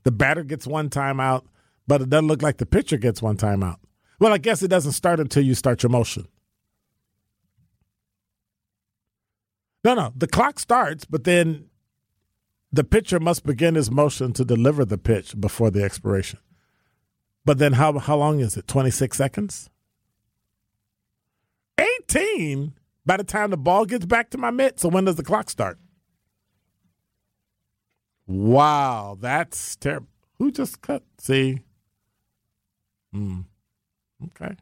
The 0.04 0.12
batter 0.12 0.46
gets 0.46 0.66
one 0.66 0.90
timeout, 0.90 1.44
but 1.86 2.02
it 2.02 2.10
doesn't 2.10 2.30
look 2.30 2.42
like 2.42 2.56
the 2.56 2.66
pitcher 2.66 2.96
gets 2.96 3.22
one 3.22 3.36
timeout. 3.36 3.80
Well, 4.22 4.32
I 4.32 4.38
guess 4.38 4.64
it 4.64 4.70
doesn't 4.70 4.94
start 4.94 5.20
until 5.20 5.44
you 5.44 5.56
start 5.56 5.84
your 5.84 5.90
motion. 5.90 6.26
No, 9.84 9.94
no. 9.94 10.14
The 10.16 10.28
clock 10.28 10.58
starts, 10.58 11.04
but 11.04 11.26
then 11.26 11.66
the 12.74 12.84
pitcher 12.84 13.20
must 13.20 13.46
begin 13.46 13.76
his 13.76 13.92
motion 13.92 14.34
to 14.34 14.44
deliver 14.44 14.84
the 14.84 14.98
pitch 14.98 15.40
before 15.40 15.70
the 15.70 15.84
expiration. 15.84 16.40
But 17.46 17.60
then 17.60 17.74
how 17.74 18.00
how 18.00 18.18
long 18.18 18.40
is 18.40 18.58
it? 18.58 18.68
26 18.68 19.16
seconds? 19.16 19.70
18 21.78 22.74
by 23.06 23.18
the 23.18 23.24
time 23.24 23.52
the 23.52 23.58
ball 23.58 23.86
gets 23.86 24.06
back 24.06 24.32
to 24.32 24.40
my 24.40 24.50
mitt. 24.50 24.80
So 24.80 24.90
when 24.90 25.06
does 25.06 25.18
the 25.18 25.24
clock 25.24 25.52
start? 25.52 25.78
Wow, 28.26 29.18
that's 29.20 29.76
terrible. 29.76 30.08
Who 30.40 30.52
just 30.52 30.82
cut? 30.82 31.04
See? 31.20 31.62
Hmm. 33.12 33.42
Okay. 34.26 34.56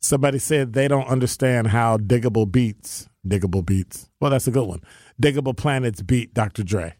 Somebody 0.00 0.38
said 0.38 0.72
they 0.72 0.88
don't 0.88 1.08
understand 1.08 1.68
how 1.68 1.98
Digable 1.98 2.50
beats. 2.50 3.08
Digable 3.26 3.64
beats. 3.64 4.08
Well, 4.20 4.30
that's 4.30 4.46
a 4.46 4.52
good 4.52 4.66
one. 4.66 4.80
Digable 5.20 5.56
Planets 5.56 6.02
beat 6.02 6.34
Dr. 6.34 6.62
Dre. 6.62 6.94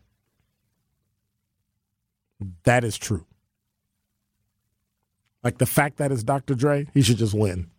That 2.64 2.84
is 2.84 2.98
true. 2.98 3.24
Like 5.42 5.58
the 5.58 5.66
fact 5.66 5.98
that 5.98 6.12
it's 6.12 6.24
Dr. 6.24 6.54
Dre, 6.54 6.86
he 6.92 7.02
should 7.02 7.18
just 7.18 7.34
win. 7.34 7.70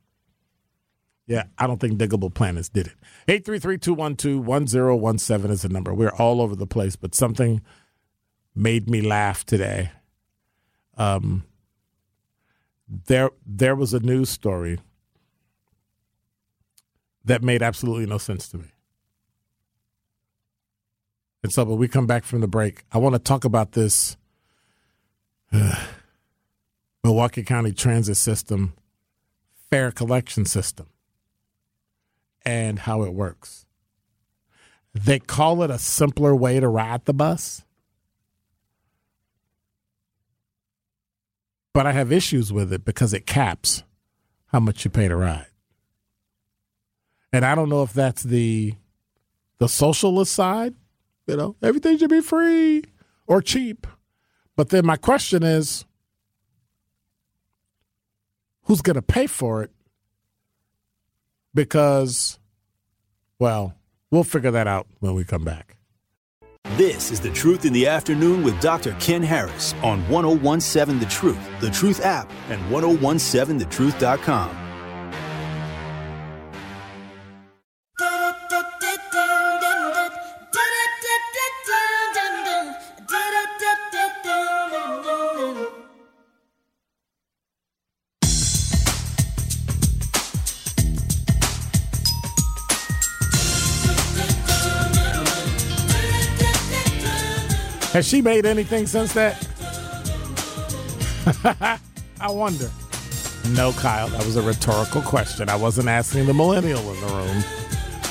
Yeah, 1.28 1.44
I 1.58 1.68
don't 1.68 1.80
think 1.80 2.00
Digable 2.00 2.34
Planets 2.34 2.70
did 2.70 2.88
it. 2.88 2.94
833-212-1017 3.44 5.52
is 5.52 5.62
the 5.62 5.70
number. 5.70 5.94
We're 5.94 6.10
all 6.10 6.42
over 6.42 6.56
the 6.56 6.66
place, 6.66 6.96
but 6.96 7.14
something 7.14 7.62
made 8.56 8.90
me 8.90 9.02
laugh 9.02 9.46
today. 9.46 9.92
Um 10.98 11.44
there 13.06 13.30
there 13.46 13.76
was 13.76 13.94
a 13.94 14.00
news 14.00 14.30
story 14.30 14.80
that 17.30 17.44
made 17.44 17.62
absolutely 17.62 18.08
no 18.08 18.18
sense 18.18 18.50
to 18.50 18.58
me. 18.58 18.66
And 21.44 21.54
so, 21.54 21.64
when 21.64 21.78
we 21.78 21.88
come 21.88 22.08
back 22.08 22.24
from 22.24 22.42
the 22.42 22.48
break, 22.48 22.84
I 22.92 22.98
want 22.98 23.14
to 23.14 23.20
talk 23.20 23.46
about 23.46 23.74
this 23.74 24.18
uh, 25.54 25.86
Milwaukee 27.04 27.44
County 27.44 27.72
Transit 27.72 28.18
System 28.18 28.74
fare 29.70 29.92
collection 29.92 30.46
system 30.46 30.88
and 32.44 32.80
how 32.80 33.04
it 33.04 33.14
works. 33.14 33.68
They 34.96 35.20
call 35.20 35.62
it 35.62 35.70
a 35.70 35.78
simpler 35.78 36.36
way 36.36 36.60
to 36.60 36.68
ride 36.68 37.06
the 37.06 37.14
bus. 37.14 37.64
But 41.74 41.86
I 41.86 41.92
have 41.92 42.12
issues 42.12 42.52
with 42.52 42.74
it 42.74 42.84
because 42.84 43.14
it 43.14 43.28
caps 43.28 43.84
how 44.48 44.60
much 44.60 44.84
you 44.84 44.90
pay 44.90 45.08
to 45.08 45.16
ride. 45.16 45.46
And 47.32 47.46
I 47.46 47.56
don't 47.56 47.70
know 47.70 47.84
if 47.84 47.94
that's 47.94 48.24
the 48.24 48.74
the 49.60 49.70
socialist 49.70 50.34
side, 50.34 50.74
you 51.28 51.36
know, 51.36 51.56
everything 51.62 51.98
should 51.98 52.10
be 52.10 52.22
free 52.22 52.84
or 53.28 53.42
cheap. 53.42 53.86
But 54.56 54.70
then 54.70 54.86
my 54.86 54.96
question 54.96 55.44
is 55.44 55.86
who's 58.64 58.82
going 58.82 58.96
to 58.96 59.02
pay 59.02 59.28
for 59.28 59.62
it? 59.64 59.72
Because 61.54 62.40
well, 63.38 63.74
we'll 64.12 64.24
figure 64.24 64.52
that 64.52 64.68
out 64.68 64.88
when 65.00 65.14
we 65.14 65.24
come 65.24 65.44
back. 65.44 65.78
This 66.76 67.12
is 67.12 67.20
The 67.20 67.32
Truth 67.32 67.66
in 67.66 67.74
the 67.74 67.88
Afternoon 67.88 68.44
with 68.44 68.60
Dr. 68.62 68.96
Ken 69.00 69.24
Harris 69.24 69.74
on 69.82 70.08
1017 70.10 71.00
The 71.00 71.06
Truth, 71.06 71.40
The 71.62 71.70
Truth 71.70 72.06
app, 72.06 72.30
and 72.50 72.62
1017thetruth.com. 72.72 74.69
Has 97.94 98.08
she 98.08 98.22
made 98.22 98.46
anything 98.46 98.86
since 98.88 99.14
that? 99.14 99.36
I 102.22 102.30
wonder. 102.30 102.70
No, 103.52 103.72
Kyle, 103.74 104.08
that 104.10 104.26
was 104.26 104.36
a 104.36 104.42
rhetorical 104.42 105.02
question. 105.02 105.50
I 105.50 105.56
wasn't 105.56 105.88
asking 105.88 106.26
the 106.28 106.34
millennial 106.34 106.80
in 106.80 107.02
the 107.02 107.08
room 107.08 107.44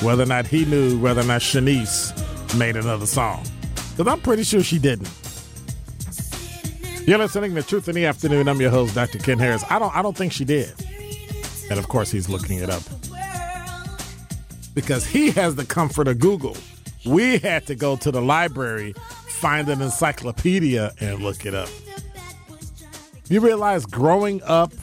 whether 0.01 0.23
or 0.23 0.25
not 0.25 0.47
he 0.47 0.65
knew 0.65 0.99
whether 0.99 1.21
or 1.21 1.25
not 1.25 1.41
Shanice 1.41 2.13
made 2.57 2.75
another 2.75 3.05
song. 3.05 3.43
Because 3.91 4.11
I'm 4.11 4.21
pretty 4.21 4.43
sure 4.43 4.63
she 4.63 4.79
didn't. 4.79 5.09
You're 7.05 7.17
listening 7.17 7.55
to 7.55 7.63
Truth 7.63 7.89
in 7.89 7.95
the 7.95 8.05
Afternoon. 8.05 8.47
I'm 8.47 8.61
your 8.61 8.69
host, 8.69 8.95
Dr. 8.95 9.17
Ken 9.17 9.39
Harris. 9.39 9.63
I 9.69 9.79
don't 9.79 9.95
I 9.95 10.01
don't 10.01 10.15
think 10.15 10.31
she 10.31 10.45
did. 10.45 10.73
And 11.69 11.79
of 11.79 11.87
course 11.87 12.11
he's 12.11 12.29
looking 12.29 12.59
it 12.59 12.69
up. 12.69 12.83
Because 14.73 15.05
he 15.05 15.31
has 15.31 15.55
the 15.55 15.65
comfort 15.65 16.07
of 16.07 16.19
Google. 16.19 16.55
We 17.05 17.39
had 17.39 17.65
to 17.67 17.75
go 17.75 17.95
to 17.97 18.11
the 18.11 18.21
library, 18.21 18.93
find 19.39 19.69
an 19.69 19.81
encyclopedia, 19.81 20.93
and 20.99 21.23
look 21.23 21.45
it 21.45 21.55
up. 21.55 21.69
You 23.29 23.39
realize 23.39 23.85
growing 23.85 24.41
up, 24.43 24.73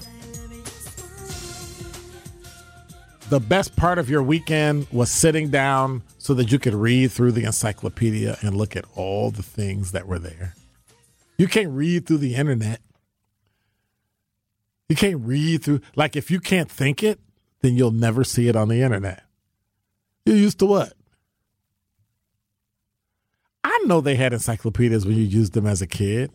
the 3.28 3.40
best 3.40 3.76
part 3.76 3.98
of 3.98 4.09
your 4.09 4.22
weekend 4.22 4.86
was 4.90 5.11
sitting 5.11 5.50
down 5.50 6.02
so 6.18 6.32
that 6.34 6.50
you 6.50 6.59
could 6.59 6.74
read 6.74 7.11
through 7.12 7.32
the 7.32 7.44
encyclopedia 7.44 8.38
and 8.40 8.57
look 8.57 8.76
at 8.76 8.84
all 8.94 9.30
the 9.30 9.42
things 9.42 9.92
that 9.92 10.07
were 10.07 10.18
there. 10.18 10.54
You 11.36 11.48
can't 11.48 11.70
read 11.70 12.07
through 12.07 12.18
the 12.18 12.34
internet. 12.34 12.80
You 14.88 14.96
can't 14.96 15.20
read 15.22 15.64
through, 15.64 15.80
like, 15.96 16.16
if 16.16 16.30
you 16.30 16.40
can't 16.40 16.70
think 16.70 17.02
it, 17.02 17.20
then 17.61 17.74
you'll 17.74 17.90
never 17.90 18.22
see 18.22 18.48
it 18.48 18.57
on 18.57 18.68
the 18.68 18.80
internet. 18.80 19.24
You're 20.24 20.36
used 20.36 20.61
to 20.61 20.66
what? 20.66 20.92
I 23.68 23.82
know 23.86 24.00
they 24.00 24.14
had 24.14 24.32
encyclopedias 24.32 25.04
when 25.04 25.16
you 25.16 25.24
used 25.24 25.54
them 25.54 25.66
as 25.66 25.82
a 25.82 25.88
kid. 25.88 26.30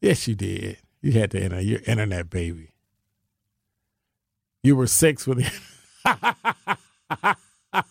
Yes, 0.00 0.26
you 0.26 0.34
did. 0.34 0.78
You 1.00 1.12
had 1.12 1.30
the 1.30 1.40
internet. 1.40 1.64
You're 1.64 1.82
internet 1.86 2.28
baby. 2.28 2.72
You 4.64 4.74
were 4.74 4.88
six 4.88 5.24
when 5.24 5.38
the 5.38 5.52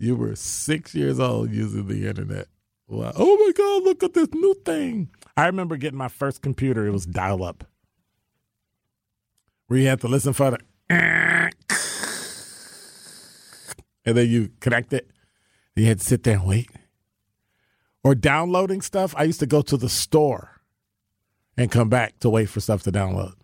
you 0.00 0.16
were 0.16 0.34
six 0.34 0.92
years 0.92 1.20
old 1.20 1.52
using 1.52 1.86
the 1.86 2.08
internet. 2.08 2.48
Oh 2.90 3.36
my 3.36 3.52
God, 3.56 3.84
look 3.84 4.02
at 4.02 4.14
this 4.14 4.34
new 4.34 4.54
thing. 4.64 5.08
I 5.36 5.46
remember 5.46 5.76
getting 5.76 5.98
my 5.98 6.08
first 6.08 6.42
computer. 6.42 6.84
It 6.84 6.90
was 6.90 7.06
dial 7.06 7.44
up. 7.44 7.62
Where 9.68 9.78
you 9.78 9.86
had 9.86 10.00
to 10.00 10.08
listen 10.08 10.32
for 10.32 10.50
the 10.50 10.58
and 14.04 14.16
then 14.16 14.28
you 14.28 14.50
connect 14.58 14.92
it. 14.92 15.08
You 15.74 15.86
had 15.86 16.00
to 16.00 16.04
sit 16.04 16.22
there 16.22 16.36
and 16.36 16.46
wait. 16.46 16.70
Or 18.04 18.14
downloading 18.14 18.82
stuff. 18.82 19.14
I 19.16 19.24
used 19.24 19.40
to 19.40 19.46
go 19.46 19.62
to 19.62 19.76
the 19.76 19.88
store 19.88 20.60
and 21.56 21.70
come 21.70 21.88
back 21.88 22.18
to 22.20 22.30
wait 22.30 22.48
for 22.48 22.60
stuff 22.60 22.82
to 22.82 22.92
download. 22.92 23.34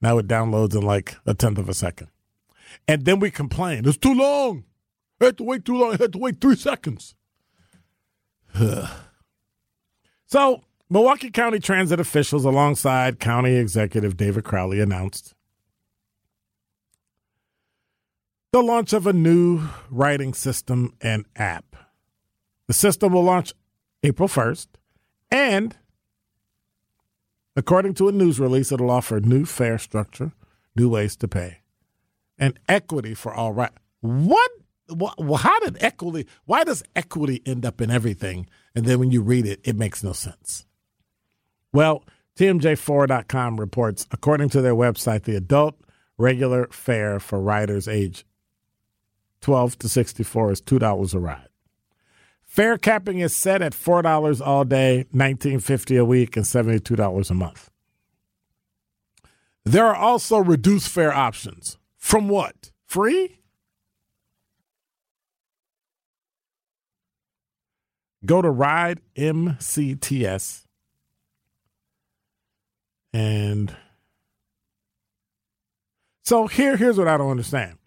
Now 0.00 0.18
it 0.18 0.28
downloads 0.28 0.74
in 0.74 0.82
like 0.82 1.16
a 1.26 1.34
tenth 1.34 1.58
of 1.58 1.68
a 1.68 1.74
second. 1.74 2.08
And 2.86 3.04
then 3.04 3.20
we 3.20 3.30
complain, 3.30 3.86
it's 3.86 3.96
too 3.96 4.14
long. 4.14 4.64
I 5.20 5.26
had 5.26 5.38
to 5.38 5.44
wait 5.44 5.64
too 5.64 5.76
long. 5.76 5.94
I 5.94 5.96
had 5.96 6.12
to 6.12 6.18
wait 6.18 6.40
three 6.40 6.56
seconds. 6.56 7.14
so, 10.26 10.62
Milwaukee 10.88 11.30
County 11.30 11.58
Transit 11.58 11.98
officials, 11.98 12.44
alongside 12.44 13.18
County 13.18 13.56
Executive 13.56 14.16
David 14.16 14.44
Crowley, 14.44 14.80
announced 14.80 15.34
the 18.52 18.62
launch 18.62 18.92
of 18.92 19.06
a 19.06 19.12
new 19.12 19.68
writing 19.90 20.32
system 20.34 20.94
and 21.00 21.26
app. 21.36 21.76
The 22.68 22.72
system 22.74 23.12
will 23.12 23.22
launch 23.24 23.52
April 24.02 24.28
1st, 24.28 24.66
and 25.30 25.76
according 27.54 27.94
to 27.94 28.08
a 28.08 28.12
news 28.12 28.38
release, 28.40 28.72
it'll 28.72 28.90
offer 28.90 29.20
new 29.20 29.44
fare 29.44 29.78
structure, 29.78 30.32
new 30.74 30.88
ways 30.88 31.16
to 31.16 31.28
pay, 31.28 31.58
and 32.38 32.58
equity 32.68 33.14
for 33.14 33.32
all 33.32 33.52
right. 33.52 33.72
What? 34.00 34.50
Wh- 34.88 35.14
wh- 35.18 35.40
How 35.40 35.58
did 35.60 35.78
equity? 35.82 36.26
Why 36.44 36.64
does 36.64 36.82
equity 36.94 37.42
end 37.44 37.64
up 37.66 37.80
in 37.80 37.90
everything? 37.90 38.48
And 38.74 38.84
then 38.84 38.98
when 39.00 39.10
you 39.10 39.20
read 39.22 39.46
it, 39.46 39.60
it 39.64 39.74
makes 39.76 40.04
no 40.04 40.12
sense. 40.12 40.64
Well, 41.72 42.04
TMJ4.com 42.38 43.58
reports, 43.58 44.06
according 44.12 44.50
to 44.50 44.60
their 44.60 44.74
website, 44.74 45.22
the 45.24 45.36
adult 45.36 45.74
regular 46.18 46.68
fare 46.68 47.18
for 47.18 47.40
riders 47.40 47.88
age 47.88 48.24
12 49.46 49.78
to 49.78 49.88
64 49.88 50.50
is 50.50 50.60
$2 50.60 51.14
a 51.14 51.18
ride. 51.20 51.48
Fare 52.44 52.76
capping 52.76 53.20
is 53.20 53.32
set 53.32 53.62
at 53.62 53.74
$4 53.74 54.44
all 54.44 54.64
day, 54.64 55.06
$19.50 55.14 56.00
a 56.00 56.04
week, 56.04 56.36
and 56.36 56.44
$72 56.44 57.30
a 57.30 57.34
month. 57.34 57.70
There 59.64 59.86
are 59.86 59.94
also 59.94 60.38
reduced 60.38 60.88
fare 60.88 61.14
options. 61.14 61.78
From 61.96 62.28
what? 62.28 62.72
Free? 62.86 63.38
Go 68.24 68.42
to 68.42 68.50
Ride 68.50 69.00
MCTS 69.14 70.64
and 73.12 73.76
so 76.24 76.48
here, 76.48 76.76
here's 76.76 76.98
what 76.98 77.06
I 77.06 77.16
don't 77.16 77.30
understand. 77.30 77.78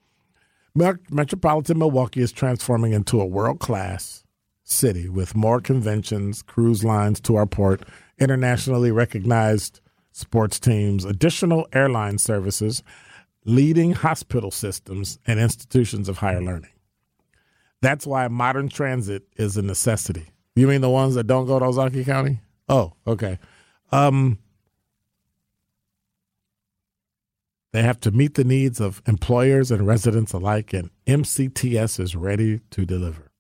Met- 0.76 1.12
Metropolitan 1.12 1.78
Milwaukee 1.78 2.22
is 2.22 2.32
transforming 2.32 2.94
into 2.94 3.20
a 3.20 3.26
world 3.26 3.60
class 3.60 4.24
city 4.64 5.10
with 5.10 5.36
more 5.36 5.60
conventions, 5.60 6.42
cruise 6.44 6.84
lines 6.84 7.20
to 7.22 7.36
our 7.36 7.46
port, 7.46 7.82
internationally 8.20 8.92
recognized 8.92 9.82
sports 10.12 10.60
teams, 10.60 11.06
additional 11.06 11.68
airline 11.74 12.18
services, 12.18 12.84
leading 13.46 13.94
hospital 13.94 14.52
systems, 14.52 15.18
and 15.26 15.40
institutions 15.40 16.08
of 16.08 16.18
higher 16.18 16.42
learning. 16.42 16.72
That's 17.82 18.06
why 18.06 18.28
modern 18.28 18.70
transit 18.70 19.24
is 19.38 19.58
a 19.58 19.62
necessity. 19.62 20.28
You 20.56 20.68
mean 20.68 20.82
the 20.82 20.90
ones 20.90 21.16
that 21.16 21.26
don't 21.26 21.46
go 21.46 21.58
to 21.58 21.66
Ozaukee 21.66 22.06
County? 22.06 22.42
Oh, 22.68 22.94
okay. 23.08 23.40
Um, 23.92 24.38
they 27.72 27.84
have 27.84 28.00
to 28.02 28.12
meet 28.12 28.34
the 28.34 28.44
needs 28.44 28.80
of 28.80 29.02
employers 29.06 29.70
and 29.72 29.86
residents 29.86 30.34
alike, 30.34 30.74
and 30.74 30.90
MCTS 31.06 32.00
is 32.00 32.16
ready 32.16 32.62
to 32.72 32.86
deliver. 32.86 33.32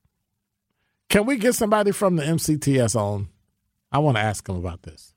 Can 1.09 1.25
we 1.25 1.38
get 1.38 1.55
somebody 1.55 1.91
from 1.91 2.15
the 2.15 2.23
MCTS 2.23 2.95
on? 2.95 3.30
I 3.91 3.97
want 3.97 4.17
to 4.17 4.21
ask 4.21 4.45
them 4.45 4.57
about 4.57 4.84
this. 4.84 5.15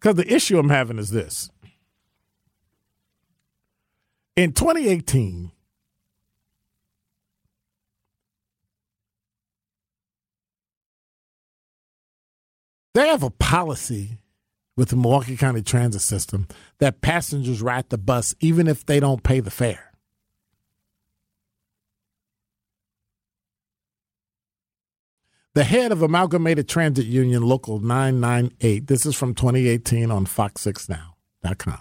Because 0.00 0.16
the 0.16 0.32
issue 0.32 0.58
I'm 0.58 0.70
having 0.70 0.98
is 0.98 1.10
this. 1.10 1.50
In 4.36 4.52
2018, 4.52 5.50
they 12.94 13.08
have 13.08 13.22
a 13.22 13.30
policy 13.30 14.18
with 14.76 14.90
the 14.90 14.96
Milwaukee 14.96 15.36
County 15.36 15.62
Transit 15.62 16.02
System 16.02 16.46
that 16.78 17.00
passengers 17.00 17.62
ride 17.62 17.88
the 17.88 17.98
bus 17.98 18.34
even 18.40 18.68
if 18.68 18.84
they 18.84 19.00
don't 19.00 19.22
pay 19.22 19.40
the 19.40 19.50
fare. 19.50 19.92
The 25.54 25.64
head 25.64 25.90
of 25.90 26.02
Amalgamated 26.02 26.68
Transit 26.68 27.06
Union 27.06 27.42
Local 27.42 27.80
998, 27.80 28.86
this 28.88 29.06
is 29.06 29.16
from 29.16 29.34
2018 29.34 30.10
on 30.10 30.26
fox6now.com, 30.26 31.78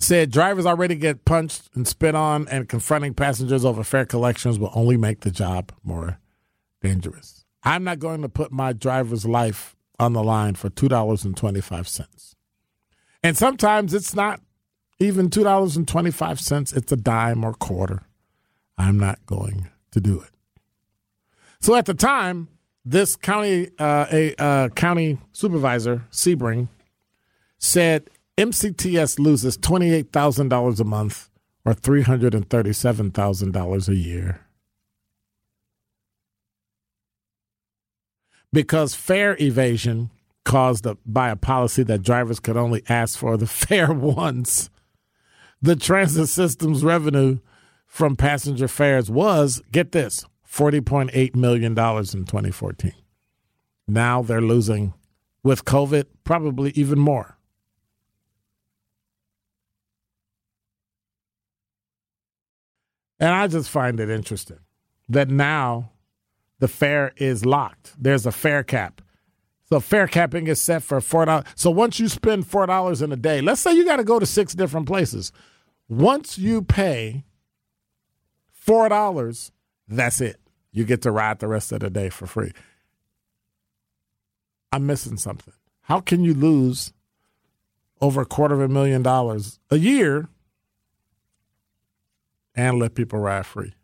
said 0.00 0.32
drivers 0.32 0.66
already 0.66 0.96
get 0.96 1.24
punched 1.24 1.70
and 1.76 1.86
spit 1.86 2.16
on, 2.16 2.48
and 2.48 2.68
confronting 2.68 3.14
passengers 3.14 3.64
over 3.64 3.84
fare 3.84 4.06
collections 4.06 4.58
will 4.58 4.72
only 4.74 4.96
make 4.96 5.20
the 5.20 5.30
job 5.30 5.70
more 5.84 6.18
dangerous. 6.80 7.44
I'm 7.62 7.84
not 7.84 8.00
going 8.00 8.22
to 8.22 8.28
put 8.28 8.50
my 8.50 8.72
driver's 8.72 9.24
life 9.24 9.76
on 9.98 10.12
the 10.12 10.22
line 10.22 10.54
for 10.54 10.70
$2.25. 10.70 12.34
And 13.22 13.36
sometimes 13.36 13.94
it's 13.94 14.14
not 14.14 14.40
even 14.98 15.30
$2.25, 15.30 16.76
it's 16.76 16.92
a 16.92 16.96
dime 16.96 17.44
or 17.44 17.54
quarter. 17.54 18.02
I'm 18.78 18.98
not 18.98 19.24
going 19.26 19.68
to 19.92 20.00
do 20.00 20.20
it. 20.20 20.30
So 21.60 21.76
at 21.76 21.86
the 21.86 21.94
time, 21.94 22.48
this 22.84 23.14
county 23.14 23.70
uh, 23.78 24.06
a 24.10 24.34
uh, 24.42 24.68
county 24.70 25.18
supervisor 25.32 26.04
Sebring 26.10 26.68
said 27.58 28.10
MCTS 28.36 29.20
loses 29.20 29.56
twenty 29.56 29.92
eight 29.92 30.12
thousand 30.12 30.48
dollars 30.48 30.80
a 30.80 30.84
month 30.84 31.30
or 31.64 31.74
three 31.74 32.02
hundred 32.02 32.34
and 32.34 32.48
thirty 32.50 32.72
seven 32.72 33.12
thousand 33.12 33.52
dollars 33.52 33.88
a 33.88 33.94
year 33.94 34.40
because 38.52 38.94
fare 38.94 39.36
evasion 39.40 40.10
caused 40.44 40.86
by 41.06 41.30
a 41.30 41.36
policy 41.36 41.82
that 41.84 42.02
drivers 42.02 42.40
could 42.40 42.56
only 42.56 42.82
ask 42.88 43.18
for 43.18 43.36
the 43.36 43.46
fare 43.46 43.92
once. 43.92 44.70
The 45.60 45.76
transit 45.76 46.28
system's 46.28 46.82
revenue 46.82 47.38
from 47.86 48.16
passenger 48.16 48.68
fares 48.68 49.10
was 49.10 49.62
get 49.70 49.92
this 49.92 50.26
$40.8 50.50 51.36
million 51.36 51.72
in 51.72 51.74
2014. 51.74 52.92
Now 53.86 54.22
they're 54.22 54.40
losing, 54.40 54.94
with 55.42 55.64
COVID, 55.64 56.06
probably 56.24 56.70
even 56.74 56.98
more. 56.98 57.36
And 63.20 63.30
I 63.30 63.46
just 63.46 63.70
find 63.70 64.00
it 64.00 64.10
interesting 64.10 64.58
that 65.08 65.28
now 65.28 65.91
the 66.62 66.68
fare 66.68 67.12
is 67.16 67.44
locked. 67.44 67.92
There's 68.00 68.24
a 68.24 68.30
fare 68.30 68.62
cap. 68.62 69.02
So 69.68 69.80
fare 69.80 70.06
capping 70.06 70.46
is 70.46 70.62
set 70.62 70.84
for 70.84 71.00
four 71.00 71.24
dollars. 71.24 71.44
So 71.56 71.72
once 71.72 71.98
you 71.98 72.06
spend 72.06 72.46
four 72.46 72.66
dollars 72.66 73.02
in 73.02 73.10
a 73.10 73.16
day, 73.16 73.40
let's 73.40 73.60
say 73.60 73.72
you 73.74 73.84
got 73.84 73.96
to 73.96 74.04
go 74.04 74.20
to 74.20 74.26
six 74.26 74.54
different 74.54 74.86
places. 74.86 75.32
Once 75.88 76.38
you 76.38 76.62
pay 76.62 77.24
four 78.52 78.88
dollars, 78.88 79.50
that's 79.88 80.20
it. 80.20 80.38
You 80.70 80.84
get 80.84 81.02
to 81.02 81.10
ride 81.10 81.40
the 81.40 81.48
rest 81.48 81.72
of 81.72 81.80
the 81.80 81.90
day 81.90 82.10
for 82.10 82.28
free. 82.28 82.52
I'm 84.70 84.86
missing 84.86 85.16
something. 85.16 85.54
How 85.80 85.98
can 85.98 86.22
you 86.22 86.32
lose 86.32 86.92
over 88.00 88.20
a 88.20 88.24
quarter 88.24 88.54
of 88.54 88.60
a 88.60 88.68
million 88.68 89.02
dollars 89.02 89.58
a 89.68 89.78
year 89.78 90.28
and 92.54 92.78
let 92.78 92.94
people 92.94 93.18
ride 93.18 93.46
free? 93.46 93.74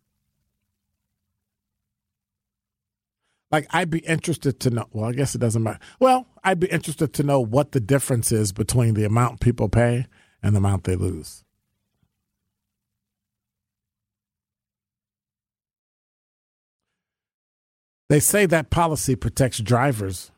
Like, 3.50 3.66
I'd 3.70 3.90
be 3.90 4.00
interested 4.00 4.60
to 4.60 4.70
know. 4.70 4.86
Well, 4.92 5.08
I 5.08 5.12
guess 5.12 5.34
it 5.34 5.38
doesn't 5.38 5.62
matter. 5.62 5.78
Well, 6.00 6.26
I'd 6.44 6.60
be 6.60 6.66
interested 6.66 7.14
to 7.14 7.22
know 7.22 7.40
what 7.40 7.72
the 7.72 7.80
difference 7.80 8.30
is 8.30 8.52
between 8.52 8.94
the 8.94 9.04
amount 9.04 9.40
people 9.40 9.68
pay 9.68 10.06
and 10.42 10.54
the 10.54 10.58
amount 10.58 10.84
they 10.84 10.96
lose. 10.96 11.44
They 18.08 18.20
say 18.20 18.46
that 18.46 18.70
policy 18.70 19.16
protects 19.16 19.58
drivers 19.58 20.30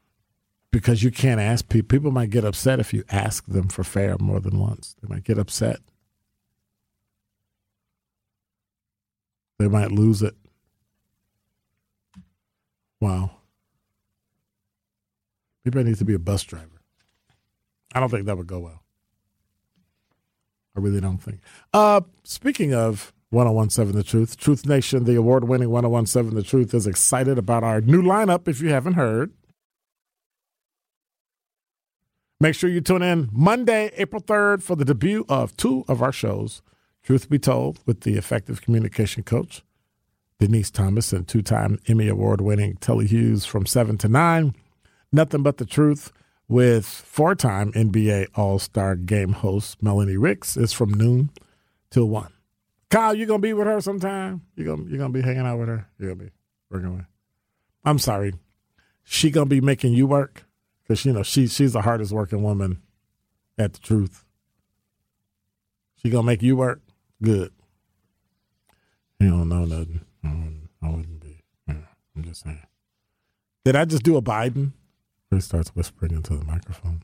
because 0.73 1.03
you 1.03 1.11
can't 1.11 1.41
ask 1.41 1.69
people. 1.69 1.89
People 1.89 2.11
might 2.11 2.31
get 2.31 2.45
upset 2.45 2.81
if 2.81 2.93
you 2.93 3.05
ask 3.11 3.47
them 3.47 3.69
for 3.69 3.85
fare 3.85 4.17
more 4.19 4.41
than 4.41 4.59
once. 4.59 4.97
They 5.01 5.13
might 5.13 5.25
get 5.25 5.39
upset. 5.39 5.79
They 9.59 9.69
might 9.69 9.93
lose 9.93 10.23
it. 10.23 10.35
Wow. 13.01 13.31
Maybe 15.65 15.81
I 15.81 15.83
need 15.83 15.97
to 15.99 16.05
be 16.05 16.15
a 16.15 16.19
bus 16.19 16.43
driver. 16.43 16.81
I 17.95 18.01
don't 18.01 18.09
think 18.09 18.27
that 18.27 18.37
would 18.37 18.47
go 18.47 18.61
well. 18.61 18.83
I 20.77 20.81
really 20.81 21.01
don't 21.01 21.19
think. 21.19 21.41
Uh, 21.75 22.03
speaking 22.23 22.73
of 22.73 23.13
1017 23.31 23.97
The 23.97 24.05
Truth, 24.05 24.37
Truth 24.37 24.67
Nation, 24.67 25.05
the 25.05 25.17
award 25.17 25.45
winning 25.45 25.71
1017 25.71 26.35
The 26.37 26.43
Truth, 26.43 26.75
is 26.75 26.87
excited 26.87 27.39
about 27.39 27.65
our 27.65 27.81
new 27.81 28.03
lineup 28.03 28.47
if 28.49 28.61
you 28.61 28.71
haven't 28.71 28.95
heard. 28.95 29.33
Make 32.41 32.55
sure 32.55 32.71
you 32.71 32.81
tune 32.81 33.03
in 33.03 33.29
Monday, 33.33 33.91
April 33.97 34.23
3rd, 34.23 34.63
for 34.63 34.75
the 34.75 34.85
debut 34.85 35.27
of 35.29 35.57
two 35.57 35.85
of 35.89 36.01
our 36.01 36.13
shows 36.13 36.63
Truth 37.03 37.29
Be 37.29 37.39
Told 37.39 37.81
with 37.87 38.01
the 38.01 38.17
effective 38.17 38.63
communication 38.63 39.23
coach, 39.23 39.63
Denise 40.41 40.71
Thomas, 40.71 41.13
and 41.13 41.29
two 41.29 41.43
time 41.43 41.79
Emmy 41.87 42.09
Award 42.09 42.41
winning 42.41 42.77
Telly 42.77 43.07
Hughes 43.07 43.45
from 43.45 43.67
7 43.67 43.99
to 43.99 44.09
9. 44.09 44.55
Nothing 45.13 45.43
But 45.43 45.59
the 45.59 45.67
Truth 45.67 46.13
with 46.49 46.87
four 46.87 47.35
time 47.35 47.73
NBA 47.73 48.29
All 48.35 48.59
Star 48.59 48.97
game 48.97 49.33
host 49.33 49.83
Melanie 49.83 50.17
Ricks 50.17 50.57
is 50.57 50.73
from 50.73 50.95
noon 50.95 51.29
till 51.91 52.07
1. 52.07 52.33
Kyle, 52.89 53.15
you 53.15 53.27
going 53.27 53.43
to 53.43 53.47
be 53.47 53.53
with 53.53 53.67
her 53.67 53.83
sometime? 53.83 54.41
You're 54.57 54.75
going 54.75 54.89
you 54.91 54.97
gonna 54.97 55.13
be 55.13 55.21
hanging 55.21 55.47
out 55.47 55.59
with 55.59 55.69
her? 55.69 55.87
You're 55.99 56.15
going 56.15 56.19
to 56.19 56.25
be 56.25 56.33
working 56.71 56.97
with? 56.97 57.07
I'm 57.85 57.99
sorry. 57.99 58.33
She 59.05 59.31
going 59.31 59.47
to 59.47 59.55
be 59.55 59.61
making 59.61 59.93
you 59.93 60.07
work? 60.07 60.45
Because, 60.83 61.05
you 61.05 61.13
know, 61.13 61.23
she, 61.23 61.49
she's 61.49 61.75
the 61.75 61.83
hardest 61.83 62.13
working 62.13 62.43
woman 62.43 62.81
at 63.59 63.75
the 63.75 63.81
truth. 63.81 64.25
She 65.97 66.09
going 66.09 66.23
to 66.23 66.27
make 66.27 66.43
you 66.43 66.57
work? 66.57 66.81
Good. 67.23 67.53
You 69.19 69.29
don't 69.29 69.51
know 69.51 69.67
nothing. 69.67 70.01
I 70.25 70.29
wouldn't, 70.29 70.71
I 70.83 70.89
wouldn't 70.91 71.21
be. 71.21 71.43
Yeah, 71.67 71.75
I'm 72.17 72.25
just 72.25 72.43
saying. 72.43 72.63
Did 73.65 73.77
I 73.77 73.85
just 73.85 74.03
do 74.03 74.17
a 74.17 74.23
Biden? 74.23 74.73
He 75.31 75.41
starts 75.41 75.71
whispering 75.71 76.13
into 76.13 76.37
the 76.37 76.45
microphone. 76.45 77.03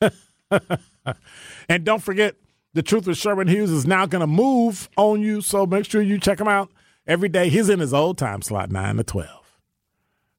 and 1.68 1.84
don't 1.84 2.02
forget, 2.02 2.36
the 2.72 2.82
Truth 2.82 3.06
with 3.06 3.18
Sherwin 3.18 3.48
Hughes 3.48 3.70
is 3.70 3.86
now 3.86 4.06
going 4.06 4.20
to 4.20 4.26
move 4.26 4.88
on 4.96 5.20
you, 5.20 5.40
so 5.40 5.66
make 5.66 5.84
sure 5.84 6.02
you 6.02 6.18
check 6.18 6.40
him 6.40 6.48
out 6.48 6.70
every 7.06 7.28
day. 7.28 7.48
He's 7.48 7.68
in 7.68 7.80
his 7.80 7.94
old 7.94 8.18
time 8.18 8.42
slot, 8.42 8.70
9 8.70 8.96
to 8.96 9.04
12. 9.04 9.28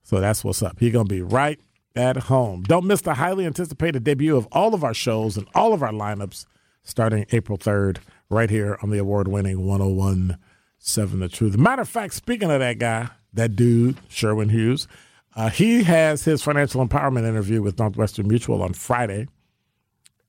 So 0.03 0.19
that's 0.19 0.43
what's 0.43 0.61
up. 0.61 0.79
He's 0.79 0.91
going 0.91 1.07
to 1.07 1.13
be 1.13 1.21
right 1.21 1.59
at 1.95 2.17
home. 2.17 2.63
Don't 2.63 2.85
miss 2.85 3.01
the 3.01 3.13
highly 3.15 3.45
anticipated 3.45 4.03
debut 4.03 4.35
of 4.35 4.47
all 4.51 4.73
of 4.73 4.83
our 4.83 4.93
shows 4.93 5.37
and 5.37 5.47
all 5.55 5.73
of 5.73 5.81
our 5.81 5.91
lineups 5.91 6.45
starting 6.83 7.25
April 7.31 7.57
3rd, 7.57 7.97
right 8.29 8.49
here 8.49 8.77
on 8.81 8.89
the 8.89 8.97
award 8.97 9.27
winning 9.27 9.65
1017 10.86 11.19
The 11.19 11.29
Truth. 11.29 11.57
Matter 11.57 11.81
of 11.81 11.89
fact, 11.89 12.13
speaking 12.13 12.51
of 12.51 12.59
that 12.59 12.77
guy, 12.77 13.09
that 13.33 13.55
dude, 13.55 13.97
Sherwin 14.07 14.49
Hughes, 14.49 14.88
uh, 15.36 15.49
he 15.49 15.83
has 15.83 16.25
his 16.25 16.43
financial 16.43 16.86
empowerment 16.88 17.27
interview 17.27 17.61
with 17.63 17.79
Northwestern 17.79 18.27
Mutual 18.27 18.61
on 18.61 18.73
Friday 18.73 19.27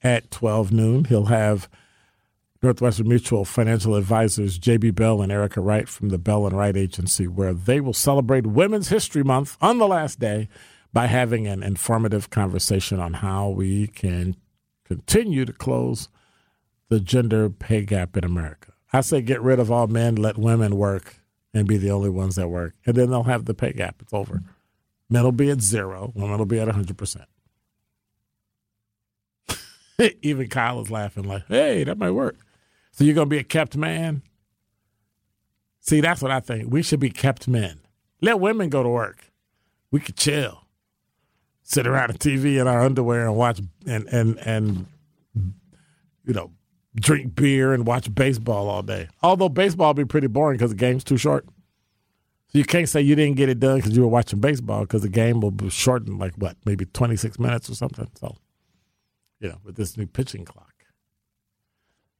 at 0.02 0.30
12 0.30 0.72
noon. 0.72 1.04
He'll 1.04 1.26
have 1.26 1.68
Northwestern 2.62 3.06
Mutual 3.06 3.44
financial 3.44 3.94
advisors 3.96 4.58
JB 4.58 4.94
Bell 4.94 5.20
and 5.20 5.30
Erica 5.30 5.60
Wright 5.60 5.88
from 5.88 6.08
the 6.08 6.18
Bell 6.18 6.46
and 6.46 6.56
Wright 6.56 6.76
Agency, 6.76 7.28
where 7.28 7.52
they 7.52 7.78
will 7.78 7.92
celebrate 7.92 8.46
Women's 8.46 8.88
History 8.88 9.22
Month 9.22 9.58
on 9.60 9.76
the 9.76 9.86
last 9.86 10.18
day 10.18 10.48
by 10.90 11.06
having 11.06 11.46
an 11.46 11.62
informative 11.62 12.30
conversation 12.30 12.98
on 12.98 13.12
how 13.14 13.50
we 13.50 13.88
can 13.88 14.36
continue 14.86 15.44
to 15.44 15.52
close 15.52 16.08
the 16.88 16.98
gender 16.98 17.50
pay 17.50 17.84
gap 17.84 18.16
in 18.16 18.24
America. 18.24 18.72
I 18.92 19.00
say 19.00 19.20
get 19.20 19.42
rid 19.42 19.58
of 19.58 19.70
all 19.70 19.86
men, 19.86 20.16
let 20.16 20.38
women 20.38 20.76
work, 20.76 21.16
and 21.52 21.66
be 21.66 21.76
the 21.76 21.90
only 21.90 22.10
ones 22.10 22.36
that 22.36 22.48
work. 22.48 22.74
And 22.86 22.94
then 22.96 23.10
they'll 23.10 23.24
have 23.24 23.44
the 23.44 23.54
pay 23.54 23.72
gap. 23.72 23.96
It's 24.00 24.12
over. 24.12 24.42
Men 25.08 25.24
will 25.24 25.32
be 25.32 25.50
at 25.50 25.60
zero, 25.60 26.12
women 26.14 26.38
will 26.38 26.46
be 26.46 26.58
at 26.58 26.68
100%. 26.68 27.24
Even 30.22 30.48
Kyle 30.48 30.80
is 30.80 30.90
laughing, 30.90 31.24
like, 31.24 31.46
hey, 31.48 31.84
that 31.84 31.98
might 31.98 32.10
work. 32.10 32.36
So 32.92 33.04
you're 33.04 33.14
going 33.14 33.26
to 33.28 33.30
be 33.30 33.38
a 33.38 33.44
kept 33.44 33.76
man? 33.76 34.22
See, 35.80 36.00
that's 36.00 36.20
what 36.20 36.32
I 36.32 36.40
think. 36.40 36.72
We 36.72 36.82
should 36.82 36.98
be 36.98 37.10
kept 37.10 37.46
men. 37.46 37.80
Let 38.20 38.40
women 38.40 38.70
go 38.70 38.82
to 38.82 38.88
work. 38.88 39.30
We 39.90 40.00
could 40.00 40.16
chill, 40.16 40.62
sit 41.62 41.86
around 41.86 42.12
the 42.12 42.18
TV 42.18 42.60
in 42.60 42.66
our 42.66 42.80
underwear 42.80 43.26
and 43.26 43.36
watch 43.36 43.60
and 43.86 44.06
and 44.08 44.38
and 44.38 44.86
you 45.34 46.34
know 46.34 46.50
drink 46.96 47.34
beer 47.34 47.72
and 47.72 47.86
watch 47.86 48.12
baseball 48.14 48.68
all 48.68 48.82
day. 48.82 49.08
Although 49.22 49.48
baseball 49.48 49.94
be 49.94 50.04
pretty 50.04 50.26
boring 50.26 50.58
because 50.58 50.70
the 50.70 50.76
game's 50.76 51.04
too 51.04 51.16
short. 51.16 51.46
So 52.48 52.58
you 52.58 52.64
can't 52.64 52.88
say 52.88 53.00
you 53.00 53.14
didn't 53.14 53.36
get 53.36 53.48
it 53.48 53.60
done 53.60 53.76
because 53.76 53.96
you 53.96 54.02
were 54.02 54.08
watching 54.08 54.40
baseball 54.40 54.80
because 54.80 55.02
the 55.02 55.08
game 55.08 55.40
will 55.40 55.50
be 55.50 55.68
shortened 55.68 56.18
like 56.18 56.34
what, 56.36 56.56
maybe 56.64 56.84
26 56.84 57.38
minutes 57.38 57.68
or 57.68 57.74
something. 57.74 58.08
So, 58.18 58.36
you 59.40 59.48
know, 59.48 59.58
with 59.64 59.76
this 59.76 59.96
new 59.96 60.06
pitching 60.06 60.44
clock. 60.44 60.72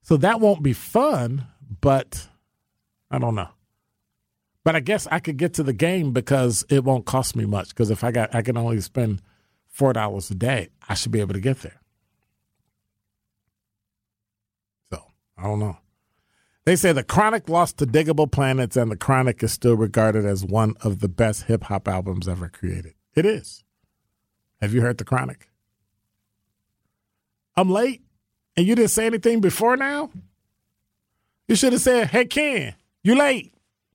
So 0.03 0.17
that 0.19 0.41
won't 0.41 0.63
be 0.63 0.73
fun, 0.73 1.47
but 1.81 2.29
I 3.11 3.19
don't 3.19 3.35
know. 3.35 3.49
But 4.63 4.77
I 4.77 4.81
guess 4.81 5.09
I 5.11 5.19
could 5.19 5.37
get 5.37 5.55
to 5.55 5.65
the 5.65 5.73
game 5.73 6.13
because 6.13 6.65
it 6.69 6.85
won't 6.85 7.07
cost 7.07 7.35
me 7.35 7.45
much. 7.45 7.71
Because 7.71 7.91
if 7.91 8.05
I 8.05 8.13
got, 8.13 8.33
I 8.33 8.43
can 8.43 8.57
only 8.57 8.81
spend 8.81 9.21
four 9.69 9.93
dollars 9.93 10.31
a 10.31 10.37
day. 10.37 10.69
I 10.89 10.95
should 10.95 11.11
be 11.11 11.21
able 11.21 11.35
to 11.35 11.41
get 11.41 11.63
there. 11.63 11.81
So 14.93 15.03
I 15.39 15.45
don't 15.45 15.59
know. 15.59 15.79
They 16.65 16.77
say 16.77 16.93
the 16.93 17.05
Chronic 17.05 17.49
lost 17.49 17.79
to 17.79 17.87
Digable 17.87 18.31
Planets, 18.31 18.77
and 18.77 18.91
the 18.91 18.97
Chronic 18.97 19.43
is 19.43 19.53
still 19.53 19.77
regarded 19.77 20.25
as 20.25 20.45
one 20.45 20.75
of 20.83 20.99
the 21.01 21.09
best 21.09 21.45
hip 21.45 21.65
hop 21.65 21.87
albums 21.87 22.29
ever 22.29 22.49
created. 22.49 22.95
It 23.15 23.25
is. 23.25 23.63
Have 24.61 24.75
you 24.75 24.81
heard 24.81 24.99
the 24.99 25.05
Chronic? 25.05 25.49
I'm 27.57 27.71
late, 27.71 28.03
and 28.57 28.67
you 28.67 28.75
didn't 28.75 28.91
say 28.91 29.07
anything 29.07 29.41
before 29.41 29.77
now. 29.77 30.11
You 31.47 31.55
should 31.55 31.73
have 31.73 31.83
said, 31.83 32.09
"Hey 32.09 32.25
Ken, 32.25 32.75
you 33.03 33.15
late." 33.15 33.53